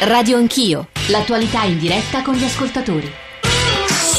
Radio 0.00 0.36
Anch'io, 0.36 0.90
l'attualità 1.08 1.64
in 1.64 1.76
diretta 1.76 2.22
con 2.22 2.34
gli 2.34 2.44
ascoltatori. 2.44 3.12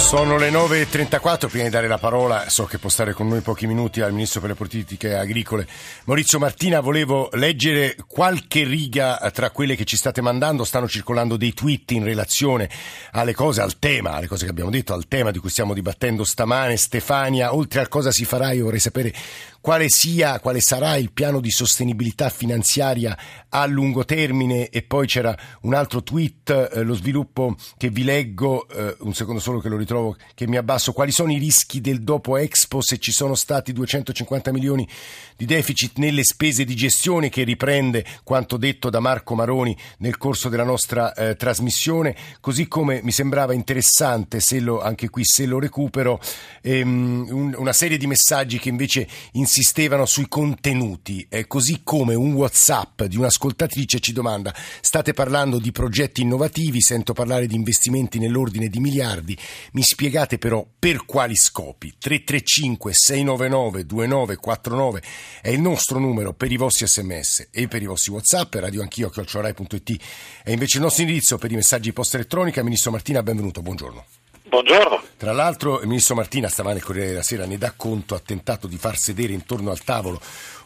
Sono 0.09 0.37
le 0.37 0.51
9.34, 0.51 1.47
prima 1.47 1.63
di 1.63 1.69
dare 1.69 1.87
la 1.87 1.97
parola, 1.97 2.49
so 2.49 2.65
che 2.65 2.79
può 2.79 2.89
stare 2.89 3.13
con 3.13 3.29
noi 3.29 3.39
pochi 3.39 3.65
minuti 3.65 4.01
al 4.01 4.11
Ministro 4.11 4.41
per 4.41 4.49
le 4.49 4.55
Politiche 4.55 5.15
Agricole. 5.15 5.65
Maurizio 6.05 6.37
Martina, 6.37 6.81
volevo 6.81 7.29
leggere 7.33 7.95
qualche 8.07 8.65
riga 8.65 9.17
tra 9.31 9.51
quelle 9.51 9.77
che 9.77 9.85
ci 9.85 9.95
state 9.95 10.19
mandando, 10.19 10.65
stanno 10.65 10.87
circolando 10.87 11.37
dei 11.37 11.53
tweet 11.53 11.91
in 11.91 12.03
relazione 12.03 12.69
alle 13.11 13.33
cose, 13.33 13.61
al 13.61 13.79
tema, 13.79 14.15
alle 14.15 14.27
cose 14.27 14.45
che 14.45 14.51
abbiamo 14.51 14.71
detto, 14.71 14.93
al 14.93 15.07
tema 15.07 15.31
di 15.31 15.39
cui 15.39 15.49
stiamo 15.49 15.73
dibattendo 15.73 16.25
stamane. 16.25 16.75
Stefania, 16.75 17.53
oltre 17.53 17.79
al 17.79 17.87
cosa 17.87 18.11
si 18.11 18.25
farà, 18.25 18.51
io 18.51 18.65
vorrei 18.65 18.79
sapere 18.79 19.13
quale 19.61 19.89
sia, 19.89 20.39
quale 20.39 20.61
sarà 20.61 20.95
il 20.95 21.11
piano 21.11 21.39
di 21.41 21.51
sostenibilità 21.51 22.29
finanziaria 22.29 23.17
a 23.49 23.65
lungo 23.65 24.05
termine? 24.05 24.69
E 24.69 24.83
poi 24.83 25.05
c'era 25.05 25.37
un 25.61 25.73
altro 25.73 26.01
tweet, 26.01 26.69
eh, 26.73 26.83
lo 26.83 26.93
sviluppo 26.93 27.55
che 27.77 27.89
vi 27.89 28.03
leggo, 28.03 28.67
eh, 28.69 28.95
un 28.99 29.13
secondo 29.13 29.41
solo 29.41 29.59
che 29.59 29.69
lo 29.69 29.77
ritrovo, 29.77 30.15
che 30.33 30.47
mi 30.47 30.57
abbasso, 30.57 30.93
quali 30.93 31.11
sono 31.11 31.31
i 31.31 31.37
rischi 31.37 31.81
del 31.81 32.01
dopo 32.03 32.37
Expo 32.37 32.81
se 32.81 32.99
ci 32.99 33.11
sono 33.11 33.35
stati 33.35 33.73
250 33.73 34.51
milioni 34.51 34.87
di 35.35 35.45
deficit 35.45 35.97
nelle 35.97 36.23
spese 36.23 36.63
di 36.63 36.75
gestione 36.75 37.29
che 37.29 37.43
riprende 37.43 38.05
quanto 38.23 38.57
detto 38.57 38.89
da 38.89 38.99
Marco 38.99 39.35
Maroni 39.35 39.75
nel 39.97 40.17
corso 40.17 40.47
della 40.49 40.63
nostra 40.63 41.13
eh, 41.13 41.35
trasmissione, 41.35 42.15
così 42.39 42.67
come 42.67 43.01
mi 43.03 43.11
sembrava 43.11 43.53
interessante, 43.53 44.39
se 44.39 44.59
lo, 44.59 44.81
anche 44.81 45.09
qui 45.09 45.23
se 45.25 45.45
lo 45.45 45.59
recupero, 45.59 46.19
ehm, 46.61 47.27
un, 47.29 47.55
una 47.57 47.73
serie 47.73 47.97
di 47.97 48.07
messaggi 48.07 48.57
che 48.59 48.69
invece 48.69 49.07
in 49.33 49.47
insistevano 49.49 50.05
sui 50.05 50.27
contenuti, 50.27 51.25
eh, 51.27 51.47
così 51.47 51.81
come 51.83 52.13
un 52.13 52.33
WhatsApp 52.33 53.03
di 53.03 53.17
un'ascoltatrice 53.17 53.99
ci 53.99 54.13
domanda: 54.13 54.53
state 54.79 55.13
parlando 55.13 55.57
di 55.57 55.71
progetti 55.71 56.21
innovativi, 56.21 56.81
sento 56.81 57.13
parlare 57.13 57.47
di 57.47 57.55
investimenti 57.55 58.19
nell'ordine 58.19 58.67
di 58.67 58.79
miliardi, 58.79 59.35
mi 59.71 59.81
spiegate 59.81 60.37
però 60.37 60.65
per 60.77 61.03
quali 61.05 61.35
scopi? 61.35 61.95
335 61.97 62.93
699 62.93 63.85
2949 63.85 65.03
è 65.41 65.49
il 65.49 65.61
nostro 65.61 65.97
numero 65.97 66.33
per 66.33 66.51
i 66.51 66.57
vostri 66.57 66.85
sms 66.85 67.47
e 67.51 67.67
per 67.67 67.81
i 67.81 67.85
vostri 67.85 68.11
WhatsApp, 68.11 68.53
radio 68.53 68.83
anch'io, 68.83 69.11
è 69.11 70.51
invece 70.51 70.77
il 70.77 70.83
nostro 70.83 71.01
indirizzo 71.01 71.37
per 71.37 71.51
i 71.51 71.55
messaggi 71.55 71.91
posta 71.91 72.17
elettronica. 72.17 72.61
Ministro 72.61 72.91
Martina, 72.91 73.23
benvenuto, 73.23 73.61
buongiorno. 73.63 74.18
Buongiorno. 74.49 75.03
Tra 75.15 75.31
l'altro 75.31 75.79
il 75.79 75.87
ministro 75.87 76.15
Martina 76.15 76.47
stamane 76.47 76.77
il 76.77 76.83
Corriere 76.83 77.09
della 77.09 77.21
Sera 77.21 77.45
ne 77.45 77.59
dà 77.59 77.71
conto, 77.77 78.15
ha 78.15 78.19
tentato 78.19 78.65
di 78.65 78.77
far 78.77 78.97
sedere 78.97 79.31
intorno 79.31 79.69
al 79.69 79.83
tavolo 79.83 80.19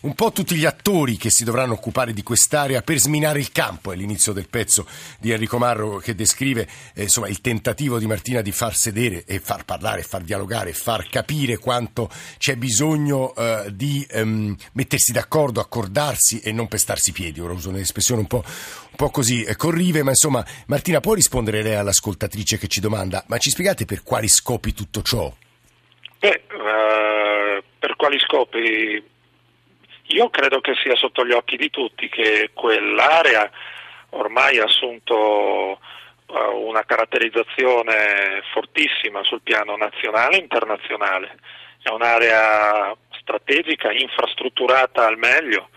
un 0.03 0.15
po' 0.15 0.31
tutti 0.31 0.55
gli 0.55 0.65
attori 0.65 1.15
che 1.17 1.29
si 1.29 1.43
dovranno 1.43 1.73
occupare 1.73 2.11
di 2.13 2.23
quest'area 2.23 2.81
per 2.81 2.97
sminare 2.97 3.39
il 3.39 3.51
campo. 3.51 3.91
È 3.91 3.95
l'inizio 3.95 4.33
del 4.33 4.49
pezzo 4.49 4.85
di 5.19 5.31
Enrico 5.31 5.57
Marro 5.57 5.97
che 5.97 6.13
descrive 6.13 6.67
eh, 6.93 7.03
insomma, 7.03 7.29
il 7.29 7.39
tentativo 7.39 7.99
di 7.99 8.07
Martina 8.07 8.41
di 8.41 8.51
far 8.51 8.75
sedere 8.75 9.23
e 9.25 9.39
far 9.39 9.63
parlare, 9.63 10.03
far 10.03 10.21
dialogare, 10.21 10.73
far 10.73 11.07
capire 11.09 11.57
quanto 11.57 12.09
c'è 12.37 12.55
bisogno 12.57 13.33
eh, 13.35 13.67
di 13.73 14.05
ehm, 14.09 14.55
mettersi 14.73 15.13
d'accordo, 15.13 15.61
accordarsi 15.61 16.39
e 16.39 16.51
non 16.51 16.67
pestarsi 16.67 17.11
i 17.11 17.13
piedi. 17.13 17.39
Ora 17.39 17.53
uso 17.53 17.69
un'espressione 17.69 18.21
un 18.21 18.27
po', 18.27 18.43
un 18.45 18.95
po' 18.97 19.09
così 19.09 19.43
eh, 19.43 19.55
corrive, 19.55 20.03
ma 20.03 20.09
insomma 20.09 20.45
Martina 20.67 20.99
può 20.99 21.13
rispondere 21.13 21.61
lei 21.61 21.75
all'ascoltatrice 21.75 22.57
che 22.57 22.67
ci 22.67 22.81
domanda, 22.81 23.23
ma 23.27 23.37
ci 23.37 23.51
spiegate 23.51 23.85
per 23.85 24.03
quali 24.03 24.27
scopi 24.27 24.73
tutto 24.73 25.01
ciò? 25.01 25.33
Beh, 26.19 26.41
uh, 26.51 27.63
per 27.79 27.95
quali 27.95 28.19
scopi? 28.19 29.11
Io 30.13 30.29
credo 30.29 30.61
che 30.61 30.75
sia 30.75 30.95
sotto 30.95 31.25
gli 31.25 31.31
occhi 31.31 31.57
di 31.57 31.71
tutti 31.71 32.07
che 32.07 32.51
quell'area 32.53 33.49
ormai 34.11 34.59
ha 34.59 34.65
assunto 34.65 35.79
uh, 36.27 36.35
una 36.67 36.85
caratterizzazione 36.85 38.43
fortissima 38.51 39.23
sul 39.23 39.41
piano 39.41 39.75
nazionale 39.75 40.37
e 40.37 40.41
internazionale. 40.41 41.39
È 41.81 41.89
un'area 41.89 42.95
strategica, 43.19 43.91
infrastrutturata 43.91 45.07
al 45.07 45.17
meglio, 45.17 45.69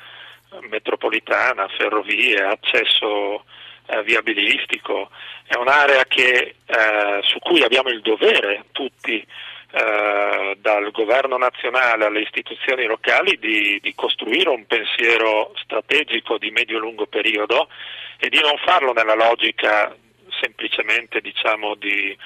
metropolitana, 0.69 1.67
ferrovie, 1.69 2.39
accesso 2.43 3.43
eh, 3.87 4.03
viabilistico. 4.03 5.09
È 5.47 5.57
un'area 5.57 6.05
che, 6.05 6.57
eh, 6.67 7.21
su 7.23 7.39
cui 7.39 7.63
abbiamo 7.63 7.89
il 7.89 8.03
dovere 8.03 8.65
tutti 8.73 9.27
eh, 9.77 10.57
dal 10.59 10.91
governo 10.91 11.37
nazionale 11.37 12.07
alle 12.07 12.21
istituzioni 12.21 12.87
locali 12.87 13.39
di, 13.39 13.79
di 13.83 13.95
costruire 13.95 14.49
un 14.49 14.67
pensiero 14.67 15.53
strategico 15.57 16.39
di 16.39 16.51
medio-lungo 16.51 17.05
periodo 17.07 17.69
e 18.19 18.31
di 18.31 18.41
non 18.41 18.57
farlo 18.65 18.95
nella 18.95 19.15
logica 19.15 19.95
semplicemente 20.41 21.21
diciamo, 21.21 21.75
di 21.75 22.17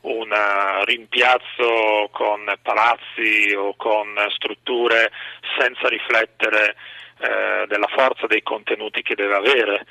un 0.00 0.34
rimpiazzo 0.82 2.08
con 2.10 2.52
palazzi 2.60 3.54
o 3.56 3.76
con 3.76 4.12
strutture 4.34 5.12
senza 5.56 5.86
riflettere 5.86 6.74
eh, 7.18 7.66
della 7.68 7.88
forza 7.94 8.26
dei 8.26 8.42
contenuti 8.42 9.02
che 9.02 9.14
deve 9.14 9.34
avere 9.36 9.86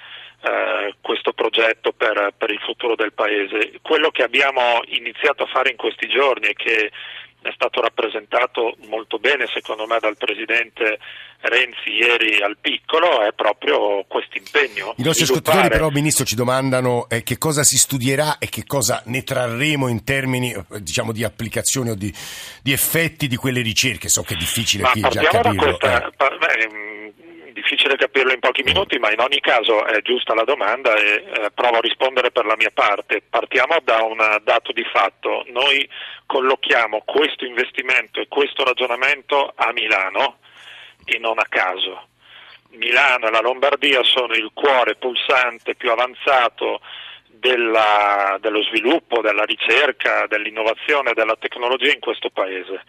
eh, 0.45 0.93
questo 1.01 1.33
progetto 1.33 1.91
per, 1.91 2.33
per, 2.37 2.51
il 2.51 2.59
futuro 2.59 2.95
del 2.95 3.13
Paese. 3.13 3.79
Quello 3.81 4.11
che 4.11 4.21
abbiamo 4.21 4.81
iniziato 4.89 5.43
a 5.43 5.47
fare 5.47 5.71
in 5.71 5.75
questi 5.75 6.07
giorni 6.07 6.47
e 6.47 6.53
che 6.53 6.91
è 7.41 7.51
stato 7.53 7.81
rappresentato 7.81 8.75
molto 8.87 9.17
bene 9.17 9.45
secondo 9.53 9.85
me 9.85 9.97
dal 9.99 10.17
Presidente 10.17 10.97
Renzi 11.41 11.91
ieri 11.91 12.41
al 12.41 12.57
piccolo 12.59 13.21
è 13.21 13.33
proprio 13.33 14.03
questo 14.07 14.37
impegno. 14.37 14.93
I 14.97 15.03
nostri 15.03 15.25
sviluppare... 15.25 15.57
ascoltatori 15.57 15.69
però 15.69 15.89
Ministro 15.89 16.25
ci 16.25 16.35
domandano 16.35 17.07
eh, 17.09 17.23
che 17.23 17.37
cosa 17.37 17.63
si 17.63 17.77
studierà 17.77 18.37
e 18.37 18.49
che 18.49 18.65
cosa 18.65 19.01
ne 19.05 19.23
trarremo 19.23 19.87
in 19.87 20.03
termini 20.03 20.53
eh, 20.53 20.63
diciamo, 20.81 21.11
di 21.11 21.23
applicazione 21.23 21.91
o 21.91 21.95
di, 21.95 22.11
di, 22.61 22.71
effetti 22.71 23.27
di 23.27 23.35
quelle 23.35 23.61
ricerche. 23.61 24.09
So 24.09 24.23
che 24.23 24.33
è 24.33 24.37
difficile 24.37 24.83
Ma 24.83 24.91
qui 24.91 25.01
già 25.01 25.21
capirlo. 25.23 25.77
Questa, 25.77 26.07
eh. 26.07 26.37
beh, 26.37 26.93
difficile 27.85 27.97
capirlo 27.97 28.33
in 28.33 28.39
pochi 28.39 28.63
minuti, 28.63 28.97
ma 28.97 29.11
in 29.11 29.19
ogni 29.19 29.39
caso 29.39 29.85
è 29.85 30.01
giusta 30.01 30.33
la 30.33 30.43
domanda 30.43 30.95
e 30.95 31.23
eh, 31.27 31.51
provo 31.53 31.77
a 31.77 31.81
rispondere 31.81 32.31
per 32.31 32.45
la 32.45 32.55
mia 32.57 32.71
parte. 32.73 33.21
Partiamo 33.29 33.77
da 33.83 34.01
un 34.03 34.17
dato 34.43 34.71
di 34.71 34.83
fatto. 34.91 35.45
Noi 35.47 35.87
collochiamo 36.25 37.03
questo 37.05 37.45
investimento 37.45 38.19
e 38.19 38.27
questo 38.27 38.63
ragionamento 38.63 39.53
a 39.55 39.71
Milano 39.71 40.39
e 41.05 41.19
non 41.19 41.37
a 41.37 41.45
caso. 41.47 42.07
Milano 42.71 43.27
e 43.27 43.31
la 43.31 43.41
Lombardia 43.41 44.03
sono 44.03 44.33
il 44.33 44.49
cuore 44.53 44.95
pulsante 44.95 45.75
più 45.75 45.91
avanzato 45.91 46.81
della, 47.39 48.37
dello 48.39 48.63
sviluppo, 48.63 49.21
della 49.21 49.43
ricerca, 49.43 50.25
dell'innovazione, 50.27 51.13
della 51.13 51.35
tecnologia 51.37 51.91
in 51.91 51.99
questo 51.99 52.29
Paese. 52.29 52.83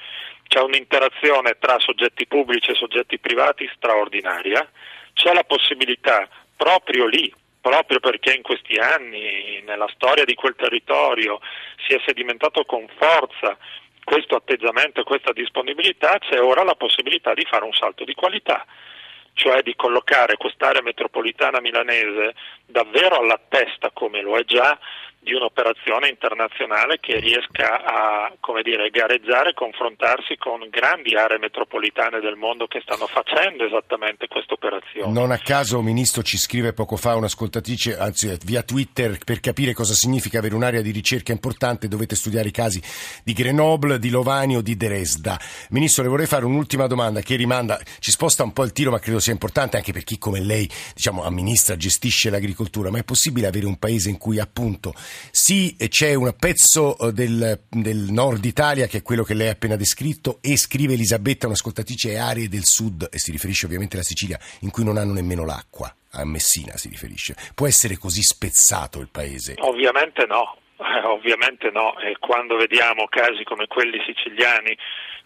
C'è 0.49 0.61
un'interazione 0.61 1.57
tra 1.59 1.79
soggetti 1.79 2.27
pubblici 2.27 2.71
e 2.71 2.75
soggetti 2.75 3.19
privati 3.19 3.69
straordinaria, 3.75 4.69
c'è 5.13 5.33
la 5.33 5.45
possibilità 5.45 6.29
proprio 6.57 7.07
lì, 7.07 7.33
proprio 7.61 7.99
perché 8.01 8.33
in 8.33 8.43
questi 8.43 8.77
anni 8.77 9.63
nella 9.65 9.89
storia 9.95 10.25
di 10.25 10.35
quel 10.35 10.55
territorio 10.57 11.41
si 11.87 11.95
è 11.95 12.01
sedimentato 12.07 12.65
con 12.65 12.87
forza 12.97 13.57
questo 14.05 14.37
atteggiamento 14.37 15.01
e 15.01 15.05
questa 15.05 15.33
disponibilità, 15.33 16.19
c'è 16.19 16.41
ora 16.41 16.63
la 16.63 16.77
possibilità 16.77 17.35
di 17.35 17.45
fare 17.45 17.65
un 17.65 17.73
salto 17.73 18.05
di 18.05 18.15
qualità 18.15 18.65
cioè 19.37 19.63
di 19.63 19.77
collocare 19.77 20.39
quest'area 20.39 20.81
metropolitana 20.81 21.61
milanese 21.61 22.35
davvero 22.65 23.19
alla 23.19 23.39
testa, 23.49 23.91
come 23.93 24.23
lo 24.23 24.35
è 24.39 24.45
già, 24.45 24.79
di 25.27 25.35
un'operazione 25.35 26.09
internazionale 26.09 27.01
che 27.01 27.19
riesca 27.19 27.83
a 27.83 28.33
come 28.39 28.63
dire, 28.63 28.91
gareggiare 28.91 29.51
e 29.51 29.55
confrontarsi 29.55 30.37
con 30.37 30.69
grandi 30.71 31.17
aree 31.17 31.39
metropolitane 31.39 32.21
del 32.21 32.37
mondo 32.37 32.69
che 32.69 32.81
stanno 32.81 33.09
facendo 33.09 33.65
esattamente 33.65 34.29
questa 34.29 34.55
operazione. 34.55 35.11
Non 35.11 35.33
a 35.33 35.39
caso, 35.39 35.83
Ministro, 35.83 36.23
ci 36.23 36.39
scrive 36.39 36.75
poco 36.75 36.95
fa 36.95 37.17
un'ascoltatrice, 37.17 37.99
anzi 37.99 38.39
via 38.45 38.63
Twitter, 38.63 39.19
per 39.25 39.41
capire 39.41 39.75
cosa 39.75 39.95
significa 39.95 40.39
avere 40.39 40.55
un'area 40.55 40.81
di 40.81 40.93
ricerca 40.93 41.33
importante 41.33 41.89
dovete 41.89 42.15
studiare 42.15 42.47
i 42.47 42.53
casi 42.53 42.81
di 43.25 43.33
Grenoble, 43.33 43.99
di 43.99 44.11
Lovani 44.11 44.55
o 44.55 44.61
di 44.61 44.77
Dresda. 44.77 45.41
Ministro, 45.71 46.05
le 46.05 46.09
vorrei 46.09 46.27
fare 46.27 46.45
un'ultima 46.45 46.87
domanda 46.87 47.21
che 47.21 47.35
rimanda, 47.35 47.81
ci 47.99 48.13
sposta 48.13 48.45
un 48.45 48.53
po' 48.53 48.63
il 48.63 48.71
tiro, 48.71 48.93
ma 48.93 49.01
credo 49.01 49.19
sia 49.19 49.33
importante 49.33 49.77
anche 49.77 49.93
per 49.93 50.05
chi 50.05 50.19
come 50.19 50.39
lei 50.39 50.71
diciamo, 50.95 51.25
amministra, 51.25 51.77
gestisce 51.77 52.31
l'agricoltura, 52.31 52.93
ma 52.93 52.99
è 52.99 53.03
possibile 53.03 53.49
avere 53.49 53.67
un 53.67 53.77
paese 53.77 54.09
in 54.09 54.19
cui 54.19 54.39
appunto 54.39 54.95
sì, 55.31 55.77
c'è 55.89 56.15
un 56.15 56.35
pezzo 56.39 56.97
eh, 56.99 57.13
del, 57.13 57.61
del, 57.69 58.07
nord 58.11 58.45
Italia 58.45 58.87
che 58.87 58.99
è 58.99 59.03
quello 59.03 59.23
che 59.23 59.35
lei 59.35 59.49
ha 59.49 59.53
appena 59.53 59.77
descritto 59.77 60.39
e 60.43 60.57
scrive 60.57 60.95
Elisabetta, 60.95 61.47
un'ascoltatrice, 61.47 62.17
aree 62.17 62.49
del 62.49 62.65
sud, 62.65 63.09
e 63.11 63.19
si 63.19 63.31
riferisce 63.31 63.67
ovviamente 63.67 63.97
alla 63.97 64.05
Sicilia, 64.05 64.39
in 64.61 64.71
cui 64.71 64.85
non 64.85 64.97
hanno 64.97 65.13
nemmeno 65.13 65.45
l'acqua. 65.45 65.95
A 66.13 66.25
Messina 66.25 66.77
si 66.77 66.89
riferisce. 66.89 67.35
Può 67.55 67.67
essere 67.67 67.99
così 67.99 68.23
spezzato 68.23 69.01
il 69.01 69.09
paese? 69.11 69.55
Ovviamente 69.59 70.25
no. 70.27 70.57
Eh, 70.79 71.07
ovviamente 71.07 71.71
no, 71.71 71.99
e 71.99 72.17
quando 72.19 72.57
vediamo 72.57 73.07
casi 73.09 73.45
come 73.45 73.67
quelli 73.67 74.03
siciliani 74.05 74.77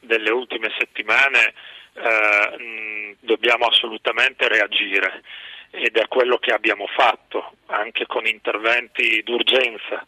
delle 0.01 0.31
ultime 0.31 0.69
settimane 0.79 1.53
eh, 1.95 2.57
mh, 2.57 3.17
dobbiamo 3.21 3.67
assolutamente 3.67 4.49
reagire 4.49 5.23
ed 5.71 5.97
è 5.97 6.09
quello 6.09 6.39
che 6.39 6.53
abbiamo 6.53 6.87
fatto, 6.87 7.53
anche 7.67 8.07
con 8.07 8.27
interventi 8.27 9.23
d'urgenza 9.23 10.05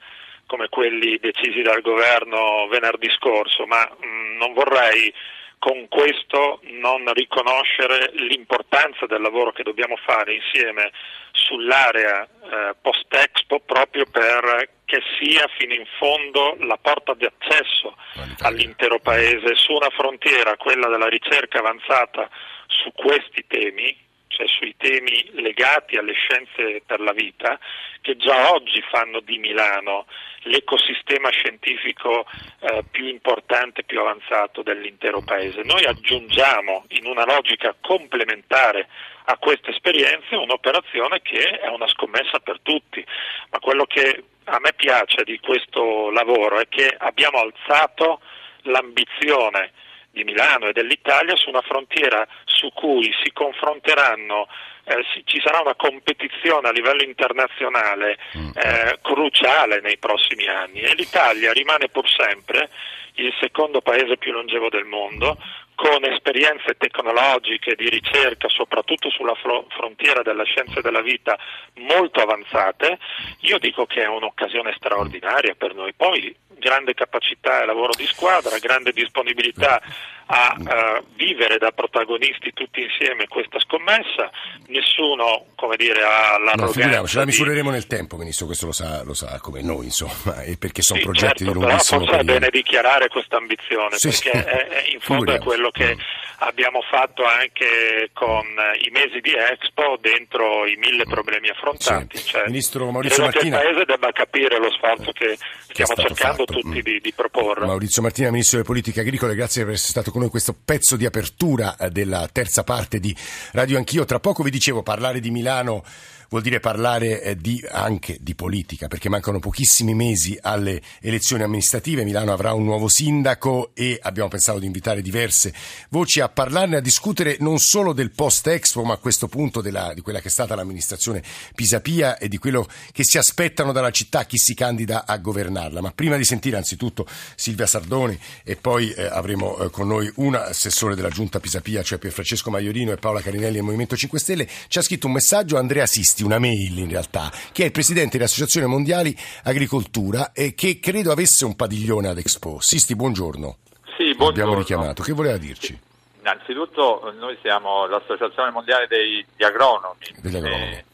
come 0.46 0.68
quelli 0.68 1.18
decisi 1.18 1.62
dal 1.62 1.80
governo 1.80 2.66
venerdì 2.68 3.08
scorso, 3.16 3.64
ma 3.64 3.80
mh, 3.80 4.06
mm, 4.06 4.36
non 4.36 4.52
vorrei 4.52 5.12
con 5.58 5.86
questo 5.88 6.60
non 6.62 7.10
riconoscere 7.14 8.10
l'importanza 8.14 9.06
del 9.06 9.22
lavoro 9.22 9.52
che 9.52 9.62
dobbiamo 9.62 9.96
fare 9.96 10.34
insieme 10.34 10.90
sull'area 11.30 12.24
eh, 12.24 12.74
post-Expo 12.82 13.60
proprio 13.60 14.04
perché 14.10 15.00
sia 15.18 15.48
fino 15.56 15.72
in 15.72 15.86
fondo 15.98 16.56
la 16.58 16.76
porta 16.82 17.14
di 17.14 17.24
accesso 17.24 17.96
all'intero 18.40 18.98
Paese. 18.98 19.54
Su 19.54 19.72
una 19.72 19.90
frontiera, 19.90 20.56
quella 20.56 20.88
della 20.88 21.08
ricerca 21.08 21.60
avanzata 21.60 22.28
su 22.66 22.92
questi 22.92 23.46
temi, 23.46 23.96
cioè 24.32 24.46
sui 24.48 24.74
temi 24.76 25.30
legati 25.34 25.96
alle 25.96 26.14
scienze 26.14 26.82
per 26.84 27.00
la 27.00 27.12
vita, 27.12 27.58
che 28.00 28.16
già 28.16 28.52
oggi 28.52 28.82
fanno 28.90 29.20
di 29.20 29.38
Milano 29.38 30.06
l'ecosistema 30.44 31.30
scientifico 31.30 32.26
eh, 32.60 32.82
più 32.90 33.06
importante, 33.06 33.84
più 33.84 34.00
avanzato 34.00 34.62
dell'intero 34.62 35.22
Paese. 35.22 35.62
Noi 35.62 35.84
aggiungiamo 35.84 36.86
in 36.88 37.06
una 37.06 37.24
logica 37.24 37.74
complementare 37.80 38.88
a 39.26 39.36
queste 39.36 39.70
esperienze 39.70 40.34
un'operazione 40.34 41.22
che 41.22 41.60
è 41.60 41.68
una 41.68 41.86
scommessa 41.86 42.40
per 42.40 42.58
tutti, 42.60 43.04
ma 43.50 43.58
quello 43.60 43.84
che 43.84 44.24
a 44.44 44.58
me 44.58 44.72
piace 44.74 45.22
di 45.22 45.38
questo 45.38 46.10
lavoro 46.10 46.58
è 46.58 46.68
che 46.68 46.92
abbiamo 46.98 47.38
alzato 47.38 48.20
l'ambizione 48.62 49.72
di 50.12 50.24
Milano 50.24 50.68
e 50.68 50.72
dell'Italia 50.72 51.34
su 51.36 51.48
una 51.48 51.62
frontiera 51.62 52.26
su 52.44 52.70
cui 52.72 53.10
si 53.22 53.32
confronteranno, 53.32 54.46
eh, 54.84 55.04
si, 55.12 55.22
ci 55.24 55.40
sarà 55.42 55.60
una 55.60 55.74
competizione 55.74 56.68
a 56.68 56.72
livello 56.72 57.02
internazionale 57.02 58.18
mm. 58.36 58.50
eh, 58.54 58.98
cruciale 59.00 59.80
nei 59.80 59.96
prossimi 59.98 60.46
anni 60.46 60.80
e 60.80 60.94
l'Italia 60.94 61.52
rimane 61.52 61.88
pur 61.88 62.08
sempre 62.08 62.68
il 63.14 63.32
secondo 63.40 63.80
paese 63.80 64.16
più 64.16 64.32
longevo 64.32 64.68
del 64.68 64.84
mondo, 64.84 65.36
con 65.74 66.04
esperienze 66.04 66.76
tecnologiche 66.76 67.74
di 67.74 67.88
ricerca, 67.88 68.48
soprattutto 68.48 69.10
sulla 69.10 69.34
frontiera 69.34 70.22
della 70.22 70.44
scienza 70.44 70.78
e 70.78 70.82
della 70.82 71.02
vita, 71.02 71.36
molto 71.74 72.20
avanzate, 72.20 72.98
io 73.40 73.58
dico 73.58 73.86
che 73.86 74.02
è 74.02 74.06
un'occasione 74.06 74.72
straordinaria 74.76 75.54
per 75.54 75.74
noi. 75.74 75.92
Poi 75.94 76.34
grande 76.62 76.94
capacità 76.94 77.62
e 77.62 77.66
lavoro 77.66 77.92
di 77.96 78.06
squadra, 78.06 78.56
grande 78.58 78.92
disponibilità 78.92 79.82
a 80.26 80.54
uh, 80.56 81.04
vivere 81.14 81.58
da 81.58 81.72
protagonisti 81.72 82.52
tutti 82.52 82.80
insieme 82.80 83.26
questa 83.26 83.58
scommessa, 83.58 84.30
nessuno 84.68 85.46
come 85.56 85.76
dire, 85.76 86.02
ha 86.02 86.38
l'arroganza. 86.38 87.00
No, 87.00 87.06
ce 87.06 87.18
la 87.18 87.24
misureremo 87.26 87.70
nel 87.70 87.86
tempo, 87.86 88.16
Ministro, 88.16 88.46
questo 88.46 88.66
lo 88.66 88.72
sa, 88.72 89.02
lo 89.02 89.12
sa 89.12 89.38
come 89.40 89.60
noi, 89.62 89.86
insomma, 89.86 90.42
e 90.42 90.56
perché 90.56 90.80
sono 90.80 91.00
sì, 91.00 91.04
progetti 91.04 91.44
certo, 91.44 91.52
di 91.52 91.58
lunghissimo 91.58 92.00
però 92.00 92.12
forse 92.12 92.22
è 92.22 92.24
bene 92.24 92.48
dichiarare 92.50 93.08
questa 93.08 93.36
ambizione, 93.36 93.96
sì, 93.96 94.08
perché 94.08 94.30
sì. 94.30 94.46
È, 94.46 94.66
è 94.68 94.84
in 94.92 95.00
fondo 95.00 95.32
è 95.32 95.38
quello 95.38 95.61
che 95.70 95.94
mm. 95.94 95.98
abbiamo 96.38 96.80
fatto 96.82 97.24
anche 97.24 98.10
con 98.12 98.44
i 98.80 98.90
mesi 98.90 99.20
di 99.20 99.32
Expo 99.32 99.98
dentro 100.00 100.66
i 100.66 100.76
mille 100.76 101.04
problemi 101.04 101.48
affrontati. 101.48 102.18
Cioè, 102.18 102.46
Ministro 102.46 102.90
Maurizio 102.90 103.22
Martina. 103.24 103.60
il 103.60 103.64
Paese 103.64 103.84
debba 103.84 104.12
capire 104.12 104.58
lo 104.58 104.70
sforzo 104.72 105.12
che, 105.12 105.38
che 105.68 105.84
stiamo 105.84 105.94
cercando 105.94 106.44
fatto. 106.46 106.60
tutti 106.60 106.78
mm. 106.78 106.82
di, 106.82 107.00
di 107.00 107.12
proporre. 107.12 107.66
Maurizio 107.66 108.02
Martina, 108.02 108.30
Ministro 108.30 108.58
delle 108.58 108.68
Politiche 108.68 109.00
Agricole, 109.00 109.34
grazie 109.34 109.64
per 109.64 109.74
essere 109.74 109.90
stato 109.90 110.10
con 110.10 110.20
noi 110.20 110.30
questo 110.30 110.54
pezzo 110.64 110.96
di 110.96 111.06
apertura 111.06 111.76
eh, 111.76 111.90
della 111.90 112.28
terza 112.32 112.64
parte 112.64 112.98
di 112.98 113.14
Radio 113.52 113.78
Anch'io. 113.78 114.04
Tra 114.04 114.20
poco 114.20 114.42
vi 114.42 114.50
dicevo 114.50 114.82
parlare 114.82 115.20
di 115.20 115.30
Milano 115.30 115.84
vuol 116.32 116.42
dire 116.42 116.60
parlare 116.60 117.22
eh, 117.22 117.36
di, 117.36 117.62
anche 117.70 118.16
di 118.18 118.34
politica, 118.34 118.88
perché 118.88 119.10
mancano 119.10 119.38
pochissimi 119.38 119.92
mesi 119.92 120.36
alle 120.40 120.80
elezioni 121.02 121.42
amministrative. 121.42 122.04
Milano 122.04 122.32
avrà 122.32 122.54
un 122.54 122.64
nuovo 122.64 122.88
sindaco 122.88 123.72
e 123.74 123.98
abbiamo 124.00 124.30
pensato 124.30 124.58
di 124.58 124.64
invitare 124.64 125.02
diverse 125.02 125.52
voci 125.90 126.20
a 126.20 126.30
parlarne, 126.30 126.78
a 126.78 126.80
discutere 126.80 127.36
non 127.40 127.58
solo 127.58 127.92
del 127.92 128.12
post-Expo, 128.12 128.82
ma 128.82 128.94
a 128.94 128.96
questo 128.96 129.28
punto 129.28 129.60
della, 129.60 129.92
di 129.92 130.00
quella 130.00 130.20
che 130.20 130.28
è 130.28 130.30
stata 130.30 130.54
l'amministrazione 130.54 131.22
Pisapia 131.54 132.16
e 132.16 132.28
di 132.28 132.38
quello 132.38 132.66
che 132.92 133.04
si 133.04 133.18
aspettano 133.18 133.72
dalla 133.72 133.90
città 133.90 134.24
chi 134.24 134.38
si 134.38 134.54
candida 134.54 135.04
a 135.04 135.18
governarla. 135.18 135.82
Ma 135.82 135.92
prima 135.92 136.16
di 136.16 136.24
sentire 136.24 136.56
anzitutto 136.56 137.06
Silvia 137.36 137.66
Sardoni 137.66 138.18
e 138.42 138.56
poi 138.56 138.90
eh, 138.92 139.04
avremo 139.04 139.58
eh, 139.58 139.70
con 139.70 139.86
noi 139.86 140.10
un 140.16 140.34
assessore 140.34 140.94
della 140.94 141.10
giunta 141.10 141.40
Pisapia, 141.40 141.82
cioè 141.82 141.98
Pier 141.98 142.12
Francesco 142.12 142.48
Maiorino 142.48 142.92
e 142.92 142.96
Paola 142.96 143.20
Carinelli 143.20 143.56
del 143.56 143.64
Movimento 143.64 143.96
5 143.96 144.18
Stelle, 144.18 144.48
ci 144.68 144.78
ha 144.78 144.82
scritto 144.82 145.08
un 145.08 145.12
messaggio 145.12 145.58
Andrea 145.58 145.84
Sisti 145.84 146.20
una 146.22 146.38
mail 146.38 146.78
in 146.78 146.88
realtà, 146.88 147.30
che 147.52 147.62
è 147.62 147.66
il 147.66 147.72
presidente 147.72 148.16
dell'Associazione 148.16 148.66
Mondiali 148.66 149.16
Agricoltura 149.44 150.32
e 150.32 150.54
che 150.54 150.78
credo 150.80 151.12
avesse 151.12 151.44
un 151.44 151.56
padiglione 151.56 152.08
ad 152.08 152.18
Expo. 152.18 152.58
Sisti, 152.60 152.94
buongiorno. 152.94 153.58
Sì, 153.96 154.14
buongiorno. 154.14 154.28
Abbiamo 154.28 154.54
richiamato. 154.54 155.02
Che 155.02 155.12
voleva 155.12 155.36
dirci? 155.36 155.78
Innanzitutto 156.20 157.12
noi 157.18 157.36
siamo 157.42 157.86
l'Associazione 157.86 158.50
Mondiale 158.50 158.86
dei, 158.86 159.24
agronomi. 159.38 160.06
Degli 160.20 160.36
agronomi. 160.36 160.72
Eh, 160.72 160.84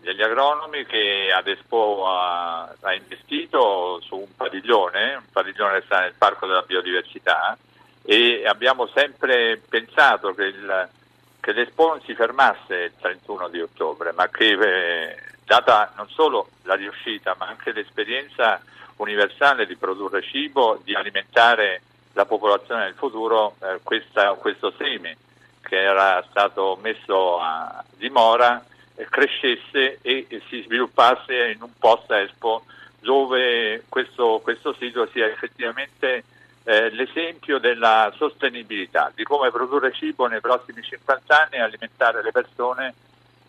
degli 0.00 0.22
agronomi 0.22 0.84
che 0.86 1.32
ad 1.34 1.48
Expo 1.48 2.06
ha, 2.06 2.72
ha, 2.80 2.94
investito 2.94 4.00
su 4.02 4.16
un 4.16 4.36
padiglione, 4.36 5.14
un 5.14 5.24
padiglione 5.32 5.80
che 5.80 5.86
sta 5.86 6.00
nel 6.00 6.14
Parco 6.16 6.46
della 6.46 6.62
Biodiversità 6.62 7.58
e 8.04 8.46
abbiamo 8.46 8.86
sempre 8.94 9.60
pensato 9.68 10.32
che 10.32 10.44
il, 10.44 10.88
che 11.46 11.52
l'Expo 11.52 11.86
non 11.86 12.00
si 12.00 12.12
fermasse 12.12 12.74
il 12.74 12.92
31 12.98 13.48
di 13.50 13.60
ottobre, 13.60 14.10
ma 14.10 14.28
che 14.28 14.50
eh, 14.50 15.16
data 15.44 15.92
non 15.94 16.08
solo 16.08 16.48
la 16.64 16.74
riuscita, 16.74 17.36
ma 17.38 17.46
anche 17.46 17.70
l'esperienza 17.70 18.60
universale 18.96 19.64
di 19.64 19.76
produrre 19.76 20.22
cibo, 20.22 20.80
di 20.82 20.92
alimentare 20.94 21.82
la 22.14 22.24
popolazione 22.24 22.86
nel 22.86 22.94
futuro, 22.94 23.54
eh, 23.62 23.78
questa, 23.84 24.32
questo 24.32 24.72
seme 24.76 25.18
che 25.60 25.80
era 25.80 26.20
stato 26.30 26.76
messo 26.82 27.38
a 27.38 27.84
dimora 27.96 28.64
eh, 28.96 29.06
crescesse 29.08 30.00
e, 30.02 30.26
e, 30.28 30.42
si 30.48 30.62
sviluppasse 30.62 31.50
in 31.50 31.62
un 31.62 31.70
post 31.78 32.10
Expo 32.10 32.64
dove 32.98 33.84
questo, 33.88 34.40
questo 34.42 34.74
sito 34.80 35.06
sia 35.12 35.26
effettivamente 35.26 36.24
eh, 36.68 36.90
l'esempio 36.90 37.58
della 37.58 38.12
sostenibilità, 38.16 39.12
di 39.14 39.22
come 39.22 39.52
produrre 39.52 39.92
cibo 39.92 40.26
nei 40.26 40.40
prossimi 40.40 40.82
50 40.82 41.42
anni 41.42 41.52
e 41.52 41.60
alimentare 41.60 42.22
le 42.24 42.32
persone 42.32 42.94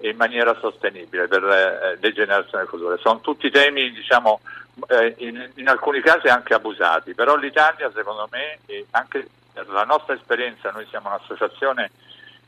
in 0.01 0.15
maniera 0.15 0.55
sostenibile 0.59 1.27
per 1.27 1.43
eh, 1.43 1.97
le 1.99 2.13
generazioni 2.13 2.67
future. 2.67 2.99
Sono 2.99 3.19
tutti 3.19 3.49
temi, 3.49 3.91
diciamo, 3.91 4.39
eh, 4.89 5.15
in, 5.17 5.49
in, 5.55 5.67
alcuni 5.67 5.99
casi 6.01 6.27
anche 6.27 6.53
abusati, 6.53 7.15
però 7.15 7.35
l'Italia 7.35 7.91
secondo 7.91 8.27
me, 8.29 8.59
anche 8.91 9.27
per 9.51 9.67
la 9.69 9.83
nostra 9.83 10.13
esperienza, 10.13 10.69
noi 10.69 10.85
siamo 10.87 11.07
un'associazione 11.07 11.89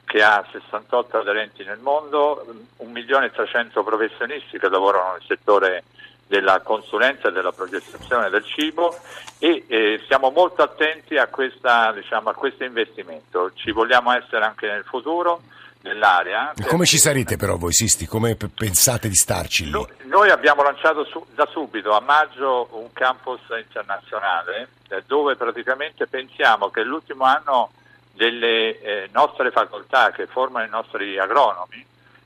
che 0.05 0.21
ha 0.21 0.45
68 0.51 1.17
aderenti 1.17 1.63
nel 1.63 1.79
mondo, 1.79 2.45
1.300.000 2.83 3.83
professionisti 3.83 4.59
che 4.59 4.69
lavorano 4.69 5.13
nel 5.13 5.23
settore 5.25 5.83
della 6.29 6.61
consulenza 6.61 7.29
e 7.29 7.31
della 7.31 7.51
progettazione 7.51 8.29
del 8.29 8.45
cibo 8.45 8.95
e 9.39 9.65
eh, 9.67 9.99
siamo 10.05 10.29
molto 10.29 10.61
attenti 10.61 11.17
a, 11.17 11.25
questa, 11.25 11.91
diciamo, 11.91 12.29
a, 12.29 12.35
questo 12.35 12.63
investimento. 12.63 13.51
Ci 13.55 13.71
vogliamo 13.71 14.11
essere 14.11 14.45
anche 14.45 14.67
nel 14.67 14.83
futuro 14.83 15.41
nell'area. 15.81 16.53
Come 16.67 16.85
ci 16.85 16.99
sarete 16.99 17.35
però 17.35 17.57
voi 17.57 17.73
Sisti? 17.73 18.05
Come 18.05 18.35
pensate 18.35 19.09
di 19.09 19.15
starci 19.15 19.65
lì? 19.65 19.71
No, 19.71 19.87
noi 20.03 20.29
abbiamo 20.29 20.61
lanciato 20.61 21.03
su, 21.05 21.25
da 21.33 21.47
subito 21.51 21.93
a 21.93 21.99
maggio 21.99 22.67
un 22.73 22.93
campus 22.93 23.41
internazionale 23.59 24.69
eh, 24.89 25.01
dove 25.07 25.35
praticamente 25.35 26.05
pensiamo 26.05 26.69
che 26.69 26.83
l'ultimo 26.83 27.23
anno 27.23 27.71
delle 28.13 28.79
eh, 28.81 29.09
nostre 29.13 29.49
facoltà 29.49 30.11
che 30.11 30.27
formano 30.27 30.65
i 30.65 30.69
nostri 30.69 31.17
agronomi 31.17 31.83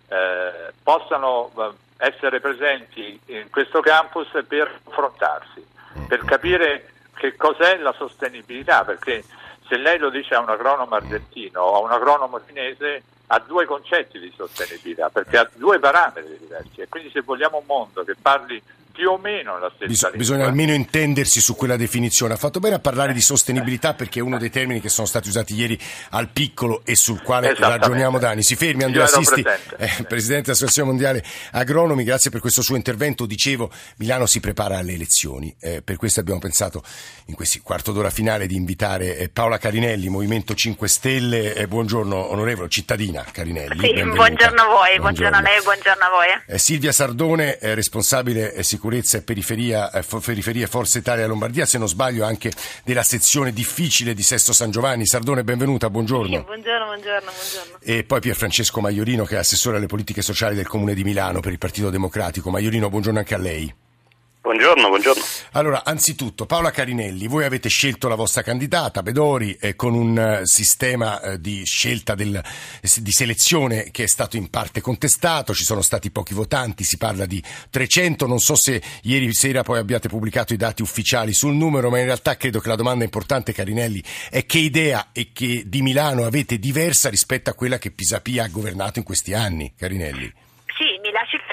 eh, 0.07 0.74
possano 0.81 1.51
eh, 1.57 1.72
essere 1.98 2.39
presenti 2.39 3.19
in 3.27 3.50
questo 3.50 3.81
campus 3.81 4.27
per 4.48 4.79
confrontarsi, 4.83 5.65
per 6.07 6.24
capire 6.25 6.89
che 7.15 7.36
cos'è 7.36 7.77
la 7.77 7.93
sostenibilità, 7.93 8.83
perché 8.83 9.24
se 9.67 9.77
lei 9.77 9.98
lo 9.98 10.10
dice 10.10 10.36
a 10.36 10.39
un 10.39 10.50
agronomo 10.50 10.95
argentino 10.95 11.62
o 11.62 11.75
a 11.75 11.79
un 11.79 11.91
agronomo 11.91 12.41
cinese 12.45 13.03
ha 13.27 13.39
due 13.39 13.65
concetti 13.65 14.19
di 14.19 14.31
sostenibilità, 14.36 15.10
perché 15.10 15.38
ha 15.38 15.50
due 15.53 15.79
parametri 15.79 16.38
diversi. 16.38 16.81
E 16.81 16.89
quindi 16.89 17.10
se 17.10 17.22
vogliamo 17.22 17.57
un 17.57 17.65
mondo 17.65 18.03
che 18.03 18.15
parli 18.22 18.62
più 18.94 19.10
o 19.10 19.18
meno 19.18 19.58
la 19.58 19.72
stessa 19.76 19.88
Bis- 19.88 20.02
lingua. 20.04 20.18
bisogna 20.20 20.46
almeno 20.46 20.72
intendersi 20.74 21.42
su 21.42 21.56
quella 21.56 21.76
definizione. 21.76 22.36
Ha 22.36 22.38
fatto 22.38 22.60
bene 22.60 22.76
a 22.76 22.80
parlare 22.80 23.12
di 23.12 23.22
sostenibilità 23.22 23.96
perché 23.96 24.20
è 24.20 24.22
uno 24.22 24.38
dei 24.38 24.52
termini 24.52 24.80
che 24.80 24.90
sono 24.90 25.08
stati 25.08 25.28
usati 25.28 25.56
ieri 25.56 25.78
al 26.12 26.30
piccolo 26.30 26.82
e 26.86 26.96
sul 26.96 27.22
quale 27.24 27.56
ragioniamo 27.58 28.20
da 28.20 28.30
anni. 28.30 28.44
Si 28.44 28.56
fermi 28.56 28.84
Andrea 28.84 29.08
Sisti, 29.08 29.42
presente. 29.42 29.76
eh, 29.78 30.04
Presidente 30.04 30.44
dell'Associazione 30.44 30.90
Mondiale 30.90 31.24
Agronomi, 31.54 32.04
grazie 32.04 32.30
per 32.30 32.40
questo 32.40 32.62
suo 32.62 32.76
intervento. 32.76 33.26
Dicevo, 33.26 33.72
Milano 33.98 34.28
si 34.28 34.40
prepara 34.40 34.78
alle 34.78 34.94
elezioni, 34.94 35.54
eh, 35.60 35.82
per 35.82 35.96
questo 35.98 36.20
abbiamo 36.20 36.40
pensato 36.40 36.84
in 37.26 37.34
questi 37.36 37.60
quarto 37.60 37.92
d'ora 37.94 38.12
finale 38.12 38.46
di 38.46 38.56
invitare 38.56 39.18
eh, 39.18 39.30
Paola 39.30 39.58
Carinelli, 39.58 40.08
Movimento 40.10 40.54
5 40.54 40.88
Stelle. 40.88 41.56
Eh, 41.56 41.68
buongiorno 41.68 42.16
onorevole 42.32 42.70
cittadina 42.70 43.26
Carinelli. 43.32 43.80
Sì, 43.80 44.04
buongiorno 44.04 44.62
a 44.62 44.66
voi, 44.68 45.00
buongiorno 45.00 45.38
a 45.38 45.42
lei, 45.42 45.62
buongiorno 45.64 46.04
a 46.04 46.10
voi. 46.10 46.28
Eh, 46.46 46.60
Silvia 46.60 46.92
Sardone, 46.92 47.58
eh, 47.58 47.74
responsabile 47.74 48.54
eh, 48.54 48.62
sicurezza 48.84 49.18
e 49.18 49.22
periferia, 49.22 49.92
eh, 49.92 50.04
Forza 50.04 50.98
Italia 50.98 51.25
Lombardia, 51.25 51.66
se 51.66 51.78
non 51.78 51.88
sbaglio 51.88 52.25
anche 52.25 52.52
della 52.84 53.04
sezione 53.04 53.54
difficile 53.54 54.13
di 54.13 54.22
Sesto 54.24 54.52
San 54.52 54.72
Giovanni. 54.72 55.06
Sardone, 55.06 55.46
benvenuta, 55.46 55.90
buongiorno. 55.90 56.36
Sì, 56.36 56.44
buongiorno, 56.44 56.86
buongiorno, 56.86 57.32
buongiorno. 57.32 57.78
E 57.80 58.04
poi 58.04 58.20
Pier 58.20 58.36
Francesco 58.36 58.82
Maiorino, 58.82 59.24
che 59.24 59.36
è 59.36 59.38
assessore 59.38 59.78
alle 59.78 59.86
politiche 59.86 60.22
sociali 60.22 60.56
del 60.56 60.68
Comune 60.68 60.94
di 60.94 61.04
Milano 61.06 61.40
per 61.40 61.54
il 61.54 61.60
Partito 61.60 61.90
Democratico. 61.90 62.50
Maiorino, 62.50 62.90
buongiorno 62.90 63.20
anche 63.20 63.36
a 63.36 63.38
lei. 63.38 63.74
Buongiorno, 64.44 64.90
buongiorno. 64.90 65.24
Allora, 65.54 65.86
anzitutto, 65.86 66.46
Paola 66.46 66.70
Carinelli, 66.70 67.28
voi 67.28 67.46
avete 67.46 67.70
scelto 67.70 68.10
la 68.10 68.16
vostra 68.16 68.42
candidata, 68.42 69.02
Bedori, 69.02 69.56
eh, 69.58 69.78
con 69.78 69.94
un 69.94 70.20
eh, 70.20 70.42
sistema 70.44 71.22
eh, 71.22 71.40
di 71.40 71.64
scelta 71.64 72.14
del- 72.14 72.44
di 72.82 73.12
selezione 73.14 73.90
che 73.90 74.04
è 74.04 74.08
stato 74.08 74.36
in 74.36 74.50
parte 74.50 74.82
contestato, 74.82 75.54
ci 75.54 75.64
sono 75.64 75.82
stati 75.82 76.12
pochi 76.12 76.34
votanti, 76.34 76.84
si 76.84 76.98
parla 76.98 77.26
di 77.26 77.42
300, 77.70 78.28
non 78.28 78.42
so 78.42 78.56
se 78.58 78.84
ieri 79.04 79.34
sera 79.34 79.64
poi 79.64 79.80
abbiate 79.80 80.10
pubblicato 80.10 80.54
i 80.54 80.58
dati 80.58 80.82
ufficiali 80.82 81.32
sul 81.32 81.54
numero, 81.54 81.90
ma 81.90 82.00
in 82.00 82.06
realtà 82.06 82.36
credo 82.36 82.60
che 82.60 82.68
la 82.68 82.76
domanda 82.76 83.06
importante, 83.06 83.54
Carinelli, 83.54 84.04
è 84.30 84.46
che 84.46 84.58
idea 84.58 85.12
e 85.14 85.30
che 85.32 85.64
di 85.68 85.82
Milano 85.82 86.26
avete 86.26 86.60
diversa 86.60 87.08
rispetto 87.08 87.50
a 87.50 87.54
quella 87.54 87.78
che 87.78 87.92
Pisapia 87.92 88.44
ha 88.44 88.50
governato 88.50 89.00
in 89.00 89.06
questi 89.06 89.34
anni, 89.34 89.74
Carinelli? 89.74 90.43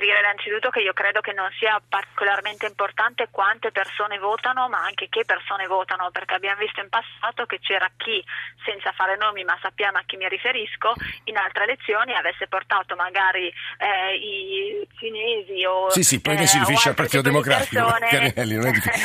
Chiarire 0.00 0.24
innanzitutto 0.24 0.70
che 0.70 0.80
io 0.80 0.94
credo 0.94 1.20
che 1.20 1.34
non 1.34 1.50
sia 1.58 1.76
particolarmente 1.76 2.64
importante 2.64 3.28
quante 3.30 3.70
persone 3.70 4.16
votano, 4.16 4.66
ma 4.70 4.80
anche 4.80 5.08
che 5.10 5.26
persone 5.26 5.66
votano, 5.66 6.08
perché 6.10 6.40
abbiamo 6.40 6.56
visto 6.56 6.80
in 6.80 6.88
passato 6.88 7.44
che 7.44 7.60
c'era 7.60 7.84
chi, 7.98 8.24
senza 8.64 8.92
fare 8.92 9.20
nomi, 9.20 9.44
ma 9.44 9.58
sappiamo 9.60 9.98
a 9.98 10.02
chi 10.06 10.16
mi 10.16 10.26
riferisco, 10.26 10.94
in 11.24 11.36
altre 11.36 11.64
elezioni 11.64 12.16
avesse 12.16 12.48
portato 12.48 12.96
magari 12.96 13.52
eh, 13.76 14.16
i 14.16 14.88
cinesi 14.96 15.64
o 15.68 15.90
Sì, 15.90 16.02
sì, 16.02 16.18
poi 16.22 16.40
eh, 16.40 16.46
si 16.46 16.58
riferisce 16.58 16.88
al 16.88 16.94
Partito 16.94 17.20
Democratico, 17.20 17.84
persone. 17.84 18.08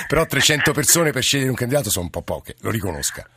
Però 0.07 0.25
300 0.25 0.71
persone 0.71 1.11
per 1.11 1.23
scegliere 1.23 1.49
un 1.49 1.59
candidato 1.59 1.89
sono 1.91 2.05
un 2.05 2.11
po' 2.11 2.23
poche, 2.23 2.55
lo 2.61 2.71
riconosca. 2.71 3.27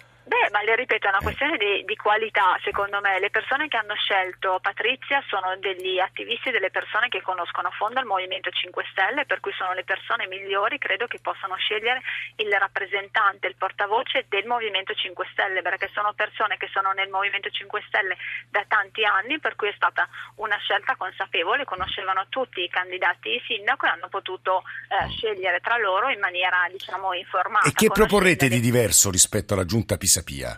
Le 0.68 0.76
ripeto, 0.76 1.06
è 1.06 1.08
una 1.08 1.20
Eh. 1.20 1.22
questione 1.22 1.56
di, 1.56 1.82
di 1.86 1.96
qualità, 1.96 2.60
secondo 2.62 3.00
me. 3.00 3.18
Le 3.20 3.30
persone 3.30 3.68
che 3.68 3.78
hanno 3.78 3.94
scelto 3.94 4.58
Patrizia 4.60 5.24
sono 5.26 5.56
degli 5.56 5.98
attivisti, 5.98 6.50
delle 6.50 6.68
persone 6.68 7.08
che 7.08 7.22
conoscono 7.22 7.68
a 7.68 7.70
fondo 7.70 8.00
il 8.00 8.04
Movimento 8.04 8.50
5 8.50 8.84
Stelle, 8.90 9.24
per 9.24 9.40
cui 9.40 9.52
sono 9.56 9.72
le 9.72 9.84
persone 9.84 10.26
migliori, 10.26 10.76
credo, 10.76 11.06
che 11.06 11.20
possano 11.22 11.56
scegliere 11.56 12.02
il 12.36 12.52
rappresentante, 12.52 13.46
il 13.46 13.56
portavoce 13.56 14.26
del 14.28 14.44
Movimento 14.44 14.92
5 14.92 15.26
Stelle, 15.32 15.62
perché 15.62 15.88
sono 15.94 16.12
persone 16.12 16.58
che 16.58 16.68
sono 16.70 16.92
nel 16.92 17.08
Movimento 17.08 17.48
5 17.48 17.82
Stelle 17.88 18.18
da 18.50 18.62
tanti 18.68 19.06
anni, 19.06 19.40
per 19.40 19.56
cui 19.56 19.68
è 19.68 19.74
stata 19.74 20.06
una 20.36 20.58
scelta 20.58 20.96
consapevole, 20.96 21.64
conoscevano 21.64 22.26
tutti 22.28 22.60
i 22.60 22.68
candidati 22.68 23.30
di 23.30 23.42
sindaco 23.46 23.86
e 23.86 23.88
hanno 23.88 24.08
potuto 24.08 24.64
eh, 24.92 25.08
scegliere 25.16 25.60
tra 25.60 25.78
loro 25.78 26.10
in 26.10 26.20
maniera, 26.20 26.68
diciamo, 26.70 27.14
informata. 27.14 27.66
E 27.66 27.72
che 27.72 27.88
proporrete 27.88 28.48
di 28.48 28.60
diverso 28.60 29.10
rispetto 29.10 29.54
alla 29.54 29.64
giunta 29.64 29.96
Pisapia? 29.96 30.57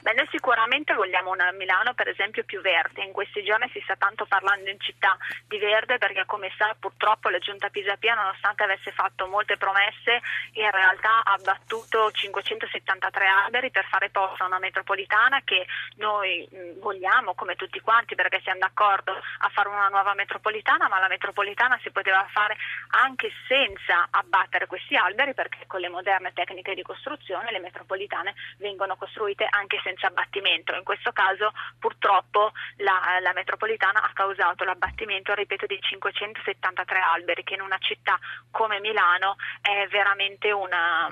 Beh, 0.00 0.12
noi 0.12 0.28
sicuramente 0.30 0.94
vogliamo 0.94 1.30
una 1.30 1.50
Milano 1.52 1.94
per 1.94 2.08
esempio 2.08 2.44
più 2.44 2.60
verde, 2.60 3.02
in 3.02 3.12
questi 3.12 3.42
giorni 3.42 3.68
si 3.72 3.80
sta 3.82 3.96
tanto 3.96 4.26
parlando 4.26 4.70
in 4.70 4.80
città 4.80 5.16
di 5.46 5.58
verde 5.58 5.98
perché 5.98 6.24
come 6.26 6.52
sa 6.56 6.74
purtroppo 6.78 7.28
la 7.28 7.38
giunta 7.38 7.68
Pisapia 7.68 8.14
nonostante 8.14 8.62
avesse 8.62 8.92
fatto 8.92 9.26
molte 9.26 9.56
promesse 9.56 10.20
in 10.52 10.70
realtà 10.70 11.22
ha 11.24 11.32
abbattuto 11.32 12.10
573 12.10 13.26
alberi 13.26 13.70
per 13.70 13.84
fare 13.86 14.10
posto 14.10 14.42
a 14.42 14.46
una 14.46 14.58
metropolitana 14.58 15.42
che 15.44 15.66
noi 15.96 16.46
mh, 16.50 16.80
vogliamo 16.80 17.34
come 17.34 17.56
tutti 17.56 17.80
quanti 17.80 18.14
perché 18.14 18.40
siamo 18.42 18.60
d'accordo 18.60 19.12
a 19.12 19.48
fare 19.48 19.68
una 19.68 19.88
nuova 19.88 20.14
metropolitana 20.14 20.88
ma 20.88 21.00
la 21.00 21.08
metropolitana 21.08 21.78
si 21.82 21.90
poteva 21.90 22.26
fare 22.30 22.56
anche 22.90 23.30
senza 23.48 24.08
abbattere 24.10 24.66
questi 24.66 24.96
alberi 24.96 25.34
perché 25.34 25.64
con 25.66 25.80
le 25.80 25.88
moderne 25.88 26.32
tecniche 26.32 26.74
di 26.74 26.82
costruzione 26.82 27.50
le 27.50 27.60
metropolitane 27.60 28.34
vengono 28.58 28.96
costruite 28.96 29.46
anche 29.48 29.65
senza 29.82 30.06
abbattimento. 30.06 30.74
In 30.74 30.84
questo 30.84 31.12
caso 31.12 31.52
purtroppo 31.78 32.52
la, 32.78 33.18
la 33.20 33.32
metropolitana 33.32 34.02
ha 34.02 34.10
causato 34.12 34.64
l'abbattimento, 34.64 35.34
ripeto, 35.34 35.66
di 35.66 35.78
573 35.80 36.98
alberi 36.98 37.42
che 37.42 37.54
in 37.54 37.60
una 37.60 37.78
città 37.78 38.18
come 38.50 38.80
Milano 38.80 39.36
è 39.60 39.86
veramente 39.88 40.52
una 40.52 41.08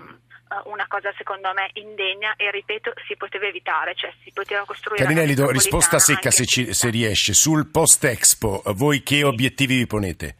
una 0.64 0.86
cosa 0.86 1.12
secondo 1.16 1.52
me 1.52 1.70
indegna 1.74 2.34
e 2.36 2.50
ripeto 2.50 2.92
si 3.06 3.16
poteva 3.16 3.46
evitare, 3.46 3.94
cioè 3.94 4.12
si 4.22 4.30
poteva 4.32 4.64
costruire 4.64 5.02
Carinelli, 5.02 5.34
do- 5.34 5.50
risposta 5.50 5.98
secca 5.98 6.30
se, 6.30 6.42
anche 6.42 6.46
ci- 6.46 6.74
se 6.74 6.90
riesce. 6.90 7.34
Sul 7.34 7.66
post-Expo, 7.66 8.62
voi 8.74 9.02
che 9.02 9.24
obiettivi 9.24 9.76
vi 9.78 9.86
ponete? 9.86 10.36